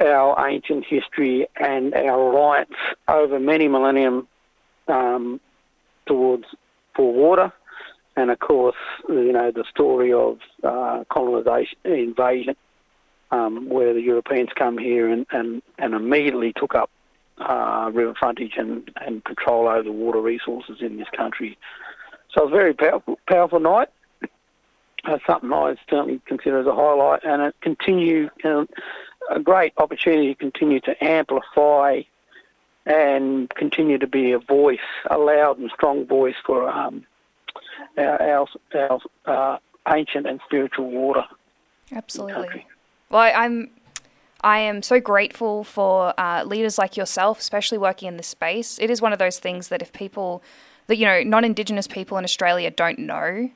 our 0.00 0.48
ancient 0.48 0.84
history 0.84 1.46
and 1.60 1.94
our 1.94 2.30
rights 2.30 2.74
over 3.08 3.38
many 3.38 3.68
millennium 3.68 4.26
um, 4.88 5.40
towards 6.06 6.44
for 6.94 7.12
water, 7.12 7.52
and 8.16 8.30
of 8.30 8.38
course, 8.38 8.76
you 9.08 9.32
know, 9.32 9.50
the 9.50 9.64
story 9.70 10.12
of 10.12 10.38
uh, 10.62 11.04
colonisation, 11.10 11.78
invasion, 11.84 12.56
um, 13.30 13.68
where 13.68 13.94
the 13.94 14.02
Europeans 14.02 14.50
come 14.54 14.76
here 14.76 15.08
and, 15.08 15.26
and, 15.30 15.62
and 15.78 15.94
immediately 15.94 16.52
took 16.52 16.74
up 16.74 16.90
uh, 17.38 17.90
river 17.92 18.14
frontage 18.18 18.52
and, 18.56 18.90
and 19.00 19.24
control 19.24 19.68
over 19.68 19.82
the 19.82 19.92
water 19.92 20.20
resources 20.20 20.78
in 20.80 20.98
this 20.98 21.08
country. 21.16 21.56
So 22.32 22.42
it 22.42 22.44
was 22.46 22.52
a 22.52 22.56
very 22.56 22.74
powerful, 22.74 23.18
powerful 23.28 23.60
night. 23.60 23.88
Uh, 25.04 25.18
something 25.26 25.52
I 25.52 25.74
certainly 25.90 26.20
consider 26.26 26.60
as 26.60 26.66
a 26.66 26.74
highlight, 26.74 27.24
and 27.24 27.42
it 27.42 27.56
continue 27.60 28.30
uh, 28.44 28.64
a 29.30 29.40
great 29.40 29.72
opportunity 29.76 30.32
to 30.32 30.38
continue 30.38 30.78
to 30.80 31.04
amplify 31.04 32.02
and 32.86 33.50
continue 33.50 33.98
to 33.98 34.06
be 34.06 34.30
a 34.30 34.38
voice, 34.38 34.78
a 35.10 35.18
loud 35.18 35.58
and 35.58 35.70
strong 35.74 36.06
voice 36.06 36.36
for 36.46 36.68
um, 36.68 37.04
our, 37.98 38.22
our, 38.22 38.48
our 38.74 39.00
uh, 39.26 39.58
ancient 39.88 40.26
and 40.26 40.40
spiritual 40.46 40.88
water. 40.88 41.24
Absolutely. 41.92 42.66
Well, 43.10 43.20
I, 43.20 43.32
I'm 43.32 43.70
I 44.44 44.58
am 44.58 44.82
so 44.82 44.98
grateful 45.00 45.62
for 45.62 46.18
uh, 46.18 46.42
leaders 46.44 46.76
like 46.78 46.96
yourself, 46.96 47.38
especially 47.38 47.78
working 47.78 48.08
in 48.08 48.16
this 48.16 48.26
space. 48.26 48.78
It 48.80 48.90
is 48.90 49.00
one 49.00 49.12
of 49.12 49.18
those 49.18 49.38
things 49.38 49.68
that 49.68 49.82
if 49.82 49.92
people, 49.92 50.42
that 50.92 50.98
you 50.98 51.06
know, 51.06 51.22
non-Indigenous 51.22 51.86
people 51.86 52.18
in 52.18 52.24
Australia 52.24 52.70
don't 52.70 52.98
know 52.98 53.48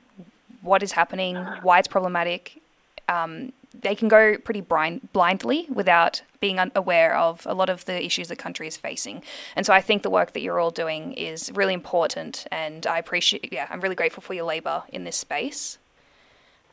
what 0.63 0.81
is 0.81 0.91
happening, 0.91 1.35
why 1.61 1.77
it's 1.77 1.87
problematic, 1.87 2.59
um, 3.07 3.53
they 3.79 3.93
can 3.93 4.07
go 4.07 4.39
pretty 4.39 4.61
blind, 4.61 5.13
blindly 5.13 5.67
without 5.71 6.23
being 6.39 6.57
aware 6.73 7.15
of 7.15 7.45
a 7.45 7.53
lot 7.53 7.69
of 7.69 7.85
the 7.85 8.03
issues 8.03 8.27
the 8.29 8.35
country 8.35 8.65
is 8.67 8.75
facing. 8.75 9.21
And 9.55 9.67
so 9.67 9.71
I 9.71 9.81
think 9.81 10.01
the 10.01 10.09
work 10.09 10.33
that 10.33 10.41
you're 10.41 10.59
all 10.59 10.71
doing 10.71 11.13
is 11.13 11.51
really 11.53 11.75
important, 11.75 12.47
and 12.51 12.87
I 12.87 12.97
appreciate. 12.97 13.53
Yeah, 13.53 13.67
I'm 13.69 13.81
really 13.81 13.93
grateful 13.93 14.23
for 14.23 14.33
your 14.33 14.45
labour 14.45 14.81
in 14.89 15.03
this 15.03 15.15
space. 15.15 15.77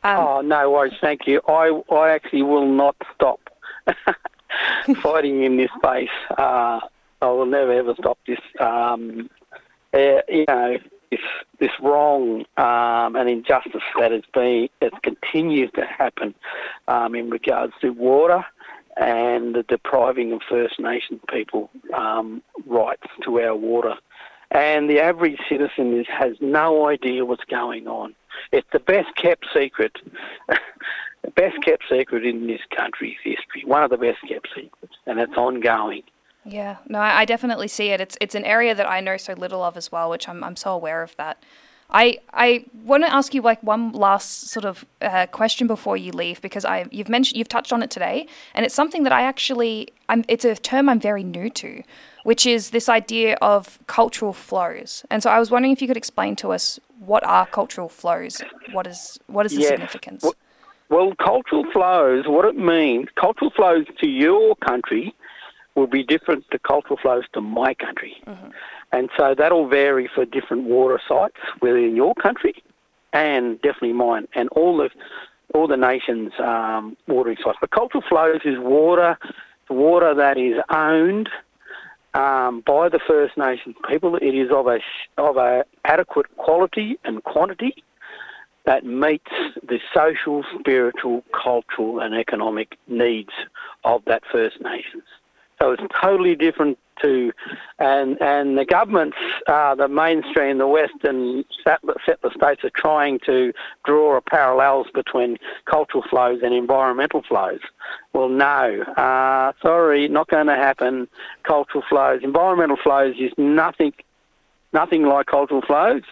Um, 0.03 0.18
oh, 0.18 0.40
no 0.40 0.70
worries, 0.70 0.94
thank 0.98 1.27
you. 1.27 1.42
I, 1.46 1.79
I 1.92 2.11
actually 2.11 2.42
will 2.42 2.66
not 2.66 2.96
stop 3.14 3.40
fighting 5.03 5.42
in 5.42 5.59
this 5.59 5.70
space. 5.77 6.09
Uh, 6.38 6.81
I 7.20 7.27
will 7.27 7.44
never 7.44 7.72
ever 7.72 7.94
stop 7.98 8.18
this. 8.27 8.40
Um, 8.59 9.29
uh, 9.94 10.20
you 10.28 10.44
know, 10.48 10.78
this 11.11 11.20
this 11.61 11.70
wrong 11.80 12.44
um, 12.57 13.16
and 13.16 13.28
injustice 13.28 13.83
that 13.98 14.11
has 14.11 14.22
been 14.33 14.68
that 14.80 15.02
continues 15.02 15.70
to 15.72 15.85
happen 15.85 16.35
um, 16.88 17.14
in 17.14 17.30
regards 17.30 17.72
to 17.80 17.90
water 17.90 18.44
and 18.96 19.54
the 19.54 19.62
depriving 19.64 20.33
of 20.33 20.40
First 20.48 20.78
Nations 20.78 21.20
people 21.28 21.70
um, 21.94 22.42
rights 22.66 23.07
to 23.24 23.40
our 23.40 23.57
water. 23.57 23.94
And 24.50 24.88
the 24.88 25.00
average 25.00 25.38
citizen 25.48 25.98
is, 25.98 26.07
has 26.09 26.37
no 26.40 26.88
idea 26.88 27.24
what's 27.24 27.44
going 27.44 27.88
on. 27.88 28.14
It's 28.52 28.68
the 28.72 28.78
best 28.78 29.14
kept 29.16 29.46
secret, 29.52 29.96
best 31.35 31.61
kept 31.62 31.85
secret 31.90 32.24
in 32.24 32.46
this 32.46 32.61
country's 32.76 33.16
history. 33.22 33.64
One 33.64 33.83
of 33.83 33.90
the 33.90 33.96
best 33.96 34.18
kept 34.28 34.48
secrets, 34.54 34.94
and 35.07 35.18
it's 35.18 35.37
ongoing. 35.37 36.02
Yeah, 36.44 36.76
no, 36.88 36.98
I 36.98 37.20
I 37.20 37.24
definitely 37.24 37.68
see 37.68 37.88
it. 37.88 38.00
It's 38.00 38.16
it's 38.20 38.35
an 38.35 38.44
area 38.44 38.74
that 38.74 38.88
I 38.88 39.00
know 39.00 39.16
so 39.16 39.33
little 39.33 39.62
of 39.62 39.76
as 39.76 39.90
well, 39.90 40.11
which 40.11 40.28
I'm 40.28 40.44
I'm 40.44 40.57
so 40.57 40.72
aware 40.72 41.02
of 41.02 41.16
that. 41.16 41.42
I 41.90 42.18
I 42.33 42.64
want 42.85 43.04
to 43.04 43.12
ask 43.12 43.35
you 43.35 43.42
like 43.42 43.62
one 43.62 43.92
last 43.92 44.48
sort 44.48 44.64
of 44.64 44.85
uh, 45.00 45.26
question 45.26 45.66
before 45.66 45.96
you 45.96 46.12
leave 46.12 46.40
because 46.40 46.64
I 46.64 46.87
you've 46.90 47.09
mentioned 47.09 47.38
you've 47.38 47.48
touched 47.48 47.72
on 47.72 47.83
it 47.83 47.90
today, 47.90 48.26
and 48.54 48.64
it's 48.64 48.74
something 48.74 49.04
that 49.04 49.12
I 49.12 49.22
actually 49.22 49.88
I'm 50.09 50.24
it's 50.28 50.44
a 50.44 50.54
term 50.54 50.88
I'm 50.88 51.00
very 51.00 51.24
new 51.24 51.50
to, 51.50 51.83
which 52.24 52.46
is 52.46 52.70
this 52.70 52.88
idea 52.88 53.37
of 53.40 53.78
cultural 53.87 54.33
flows. 54.33 55.04
And 55.11 55.22
so 55.22 55.30
I 55.30 55.38
was 55.38 55.50
wondering 55.50 55.72
if 55.72 55.80
you 55.80 55.88
could 55.88 55.96
explain 55.96 56.37
to 56.37 56.52
us 56.52 56.80
what 56.98 57.24
are 57.24 57.46
cultural 57.46 57.88
flows? 57.88 58.42
What 58.72 58.87
is 58.87 59.18
what 59.26 59.46
is 59.46 59.54
the 59.54 59.62
significance? 59.62 60.24
Well, 60.90 61.14
cultural 61.22 61.64
flows, 61.72 62.24
what 62.26 62.44
it 62.44 62.57
means, 62.57 63.09
cultural 63.16 63.50
flows 63.50 63.87
to 64.00 64.07
your 64.07 64.54
country 64.57 65.14
will 65.74 65.87
be 65.87 66.02
different 66.02 66.44
to 66.50 66.58
cultural 66.58 66.98
flows 67.00 67.24
to 67.32 67.40
my 67.40 67.74
country. 67.74 68.16
And 68.92 69.10
so 69.16 69.34
that'll 69.37 69.68
vary 69.68 70.08
for 70.14 70.24
different 70.24 70.64
water 70.64 71.00
sites 71.08 71.37
within 71.60 71.96
your 71.96 72.14
country 72.14 72.62
and 73.12 73.60
definitely 73.62 73.92
mine 73.92 74.28
and 74.34 74.48
all 74.50 74.76
the 74.76 74.90
all 75.54 75.68
the 75.68 75.76
nations' 75.76 76.32
um, 76.40 76.96
watering 77.06 77.37
sites. 77.42 77.58
But 77.60 77.70
cultural 77.70 78.02
flows 78.08 78.40
is 78.44 78.58
water, 78.58 79.16
water 79.70 80.14
that 80.14 80.37
is 80.37 80.56
owned 80.68 81.28
um, 82.14 82.62
by 82.66 82.88
the 82.88 82.98
First 83.06 83.37
Nations 83.37 83.76
people. 83.88 84.16
It 84.16 84.34
is 84.34 84.50
of 84.50 84.66
a 84.66 84.80
of 85.16 85.37
a 85.37 85.64
adequate 85.84 86.37
quality 86.37 86.98
and 87.04 87.22
quantity 87.22 87.84
that 88.64 88.84
meets 88.84 89.30
the 89.62 89.78
social, 89.92 90.42
spiritual, 90.58 91.22
cultural, 91.32 92.00
and 92.00 92.14
economic 92.14 92.78
needs 92.88 93.32
of 93.84 94.02
that 94.06 94.22
First 94.32 94.60
Nations. 94.60 95.04
So 95.64 95.72
it's 95.72 95.83
totally 95.98 96.35
different 96.35 96.79
to, 97.03 97.33
and 97.79 98.20
and 98.20 98.59
the 98.59 98.66
governments, 98.66 99.16
uh, 99.46 99.74
the 99.74 99.88
mainstream, 99.88 100.59
the 100.59 100.68
Western 100.68 101.42
settler, 101.64 101.94
states 102.37 102.62
are 102.64 102.70
trying 102.77 103.18
to 103.24 103.55
draw 103.87 104.20
parallels 104.20 104.88
between 104.92 105.38
cultural 105.64 106.05
flows 106.11 106.40
and 106.42 106.53
environmental 106.53 107.22
flows. 107.22 107.61
Well, 108.12 108.29
no, 108.29 108.83
uh, 108.98 109.53
sorry, 109.62 110.07
not 110.07 110.29
going 110.29 110.48
to 110.48 110.55
happen. 110.55 111.09
Cultural 111.44 111.83
flows, 111.88 112.20
environmental 112.22 112.77
flows 112.77 113.14
is 113.18 113.33
nothing, 113.38 113.94
nothing 114.74 115.05
like 115.05 115.24
cultural 115.24 115.62
flows. 115.62 116.03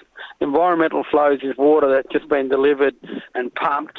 Environmental 0.40 1.04
flows 1.10 1.40
is 1.42 1.58
water 1.58 1.90
that's 1.90 2.10
just 2.10 2.26
been 2.30 2.48
delivered 2.48 2.94
and 3.34 3.54
pumped 3.54 3.98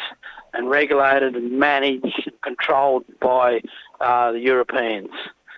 and 0.56 0.70
regulated 0.70 1.36
and 1.36 1.60
managed 1.60 2.24
and 2.26 2.42
controlled 2.42 3.06
by 3.20 3.62
uh, 4.02 4.32
the 4.32 4.40
Europeans, 4.40 5.10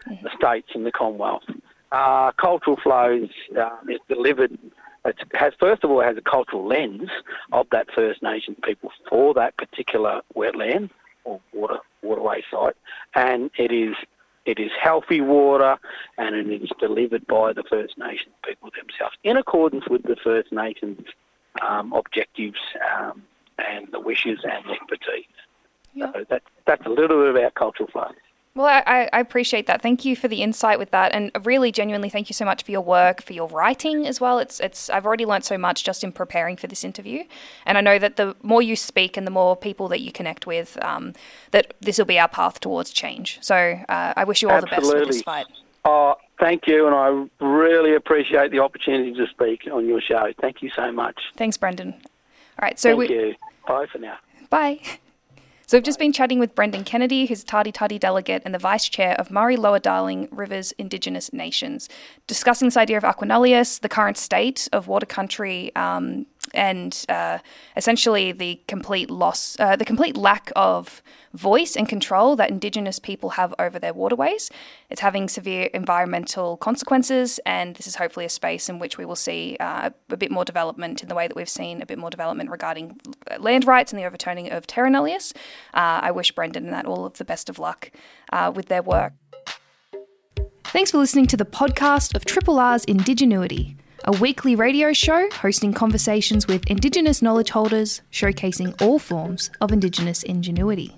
the 0.05 0.29
states, 0.37 0.69
and 0.73 0.85
the 0.85 0.91
Commonwealth. 0.91 1.43
Uh, 1.91 2.31
cultural 2.33 2.77
flows 2.77 3.29
uh, 3.59 3.69
is 3.89 3.99
delivered. 4.09 4.57
It 5.05 5.17
has 5.33 5.53
first 5.59 5.83
of 5.83 5.91
all 5.91 6.01
has 6.01 6.17
a 6.17 6.21
cultural 6.21 6.65
lens 6.67 7.09
of 7.51 7.67
that 7.71 7.87
First 7.93 8.23
Nation 8.23 8.55
people 8.63 8.91
for 9.09 9.33
that 9.35 9.55
particular 9.57 10.21
wetland 10.35 10.89
or 11.23 11.39
water 11.53 11.77
waterway 12.01 12.43
site, 12.51 12.75
and 13.13 13.51
it 13.57 13.71
is 13.71 13.95
it 14.45 14.59
is 14.59 14.71
healthy 14.79 15.21
water, 15.21 15.77
and 16.17 16.35
it 16.35 16.61
is 16.61 16.69
delivered 16.79 17.25
by 17.27 17.53
the 17.53 17.63
First 17.63 17.97
Nation 17.97 18.31
people 18.43 18.69
themselves 18.71 19.15
in 19.23 19.37
accordance 19.37 19.87
with 19.89 20.03
the 20.03 20.15
First 20.23 20.51
Nations 20.51 21.01
um, 21.61 21.93
objectives 21.93 22.59
um, 22.95 23.23
and 23.57 23.87
the 23.91 23.99
wishes 23.99 24.39
and 24.43 24.65
expertise. 24.71 25.25
Yeah. 25.93 26.11
So 26.13 26.25
that, 26.29 26.43
that's 26.65 26.85
a 26.85 26.89
little 26.89 27.21
bit 27.23 27.35
about 27.35 27.55
cultural 27.55 27.89
flows. 27.89 28.13
Well, 28.55 28.67
I, 28.67 29.09
I, 29.11 29.19
appreciate 29.19 29.67
that. 29.67 29.81
Thank 29.81 30.05
you 30.05 30.15
for 30.15 30.29
the 30.29 30.41
insight 30.41 30.79
with 30.79 30.91
that, 30.91 31.11
and 31.13 31.29
really, 31.43 31.73
genuinely, 31.73 32.09
thank 32.09 32.29
you 32.29 32.33
so 32.33 32.45
much 32.45 32.63
for 32.63 32.71
your 32.71 32.79
work, 32.79 33.21
for 33.21 33.33
your 33.33 33.49
writing 33.49 34.07
as 34.07 34.21
well. 34.21 34.39
It's, 34.39 34.61
it's. 34.61 34.89
I've 34.89 35.05
already 35.05 35.25
learned 35.25 35.43
so 35.43 35.57
much 35.57 35.83
just 35.83 36.05
in 36.05 36.13
preparing 36.13 36.55
for 36.55 36.67
this 36.67 36.85
interview, 36.85 37.25
and 37.65 37.77
I 37.77 37.81
know 37.81 37.99
that 37.99 38.15
the 38.15 38.33
more 38.43 38.61
you 38.61 38.77
speak 38.77 39.17
and 39.17 39.27
the 39.27 39.31
more 39.31 39.57
people 39.57 39.89
that 39.89 39.99
you 39.99 40.09
connect 40.09 40.47
with, 40.47 40.81
um, 40.81 41.11
that 41.51 41.73
this 41.81 41.97
will 41.97 42.05
be 42.05 42.17
our 42.17 42.29
path 42.29 42.61
towards 42.61 42.91
change. 42.91 43.39
So, 43.41 43.77
uh, 43.89 44.13
I 44.15 44.23
wish 44.23 44.41
you 44.41 44.49
all 44.49 44.55
Absolutely. 44.55 44.87
the 44.87 44.93
best 44.93 45.05
with 45.05 45.15
this 45.15 45.21
fight. 45.23 45.47
Oh, 45.83 46.15
thank 46.39 46.65
you, 46.65 46.87
and 46.87 46.95
I 46.95 47.45
really 47.45 47.93
appreciate 47.93 48.51
the 48.51 48.59
opportunity 48.59 49.13
to 49.15 49.27
speak 49.27 49.63
on 49.69 49.85
your 49.85 49.99
show. 49.99 50.31
Thank 50.39 50.61
you 50.61 50.69
so 50.73 50.93
much. 50.93 51.19
Thanks, 51.35 51.57
Brendan. 51.57 51.91
All 51.91 52.61
right, 52.61 52.79
so 52.79 52.95
thank 52.95 53.09
we. 53.09 53.15
you. 53.15 53.35
Bye 53.67 53.87
for 53.91 53.99
now. 53.99 54.17
Bye. 54.49 54.79
So 55.67 55.78
we've 55.78 55.84
just 55.84 55.97
been 55.97 56.13
chatting 56.13 56.38
with 56.38 56.54
Brendan 56.54 56.84
Kennedy, 56.84 57.25
who's 57.25 57.43
Tati 57.43 57.71
Tati 57.71 57.97
delegate 57.97 58.43
and 58.45 58.54
the 58.54 58.60
vice 58.60 58.88
chair 58.88 59.15
of 59.17 59.32
Murray 59.32 59.58
Lower 59.58 59.80
Darling 59.80 60.28
Rivers 60.30 60.73
Indigenous 60.73 61.34
Nations, 61.34 61.89
discussing 62.28 62.67
this 62.67 62.78
idea 62.78 62.97
of 62.97 63.04
Aquanullius, 63.04 63.80
the 63.80 63.89
current 63.89 64.15
state 64.15 64.69
of 64.71 64.88
water 64.88 65.08
country, 65.08 65.75
um, 65.75 66.28
and 66.53 67.05
uh, 67.10 67.39
essentially 67.75 68.31
the 68.31 68.62
complete 68.67 69.10
loss, 69.10 69.58
uh, 69.60 69.75
the 69.75 69.86
complete 69.86 70.15
lack 70.15 70.51
of 70.55 71.01
voice 71.34 71.75
and 71.75 71.89
control 71.89 72.36
that 72.36 72.49
Indigenous 72.49 72.99
people 72.99 73.31
have 73.31 73.53
over 73.60 73.77
their 73.79 73.93
waterways. 73.93 74.49
It's 74.89 75.01
having 75.01 75.27
severe 75.27 75.65
environmental 75.73 76.58
consequences, 76.58 77.39
and 77.45 77.75
this 77.75 77.88
is 77.88 77.95
hopefully 77.95 78.25
a 78.25 78.29
space 78.29 78.69
in 78.69 78.79
which 78.79 78.97
we 78.97 79.05
will 79.05 79.15
see 79.15 79.58
uh, 79.60 79.89
a 80.10 80.17
bit 80.17 80.31
more 80.31 80.45
development 80.45 81.03
in 81.03 81.10
the 81.10 81.15
way 81.15 81.27
that 81.27 81.36
we've 81.36 81.49
seen 81.49 81.81
a 81.81 81.86
bit 81.86 81.97
more 81.97 82.10
development 82.10 82.49
regarding 82.49 82.99
land 83.39 83.65
rights 83.65 83.91
and 83.91 83.99
the 83.99 84.05
overturning 84.05 84.51
of 84.51 84.67
Terra 84.67 84.89
Nullius. 84.89 85.34
Uh, 85.73 85.99
I 86.03 86.12
wish 86.12 86.31
Brendan 86.31 86.65
and 86.65 86.73
that 86.73 86.86
all 86.86 87.05
of 87.05 87.17
the 87.17 87.25
best 87.25 87.49
of 87.49 87.60
luck 87.60 87.91
uh, 88.31 88.51
with 88.53 88.67
their 88.67 88.81
work. 88.81 89.13
Thanks 90.65 90.91
for 90.91 90.97
listening 90.97 91.27
to 91.27 91.38
the 91.38 91.45
podcast 91.45 92.15
of 92.15 92.25
Triple 92.25 92.60
R's 92.60 92.84
Indigenuity 92.86 93.77
a 94.05 94.11
weekly 94.19 94.55
radio 94.55 94.93
show 94.93 95.27
hosting 95.31 95.73
conversations 95.73 96.45
with 96.45 96.65
Indigenous 96.67 97.23
knowledge 97.23 97.49
holders, 97.49 98.03
showcasing 98.11 98.79
all 98.79 98.99
forms 98.99 99.49
of 99.61 99.71
Indigenous 99.71 100.21
ingenuity. 100.21 100.95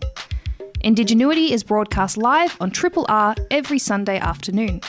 Indigenuity 0.82 1.54
is 1.54 1.63
broadcast 1.63 2.17
live 2.17 2.58
on 2.60 2.70
Triple 2.70 3.06
R 3.08 3.34
every 3.50 3.80
Sunday 3.80 4.17
afternoon. 4.20 4.82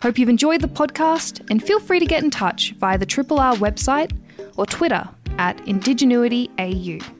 Hope 0.00 0.18
you've 0.18 0.28
enjoyed 0.28 0.60
the 0.60 0.68
podcast 0.68 1.44
and 1.50 1.62
feel 1.62 1.80
free 1.80 1.98
to 1.98 2.06
get 2.06 2.22
in 2.22 2.30
touch 2.30 2.74
via 2.78 2.96
the 2.96 3.06
Triple 3.06 3.40
R 3.40 3.54
website 3.56 4.16
or 4.56 4.64
Twitter 4.64 5.08
at 5.36 5.56
IndigenuityAU. 5.66 7.19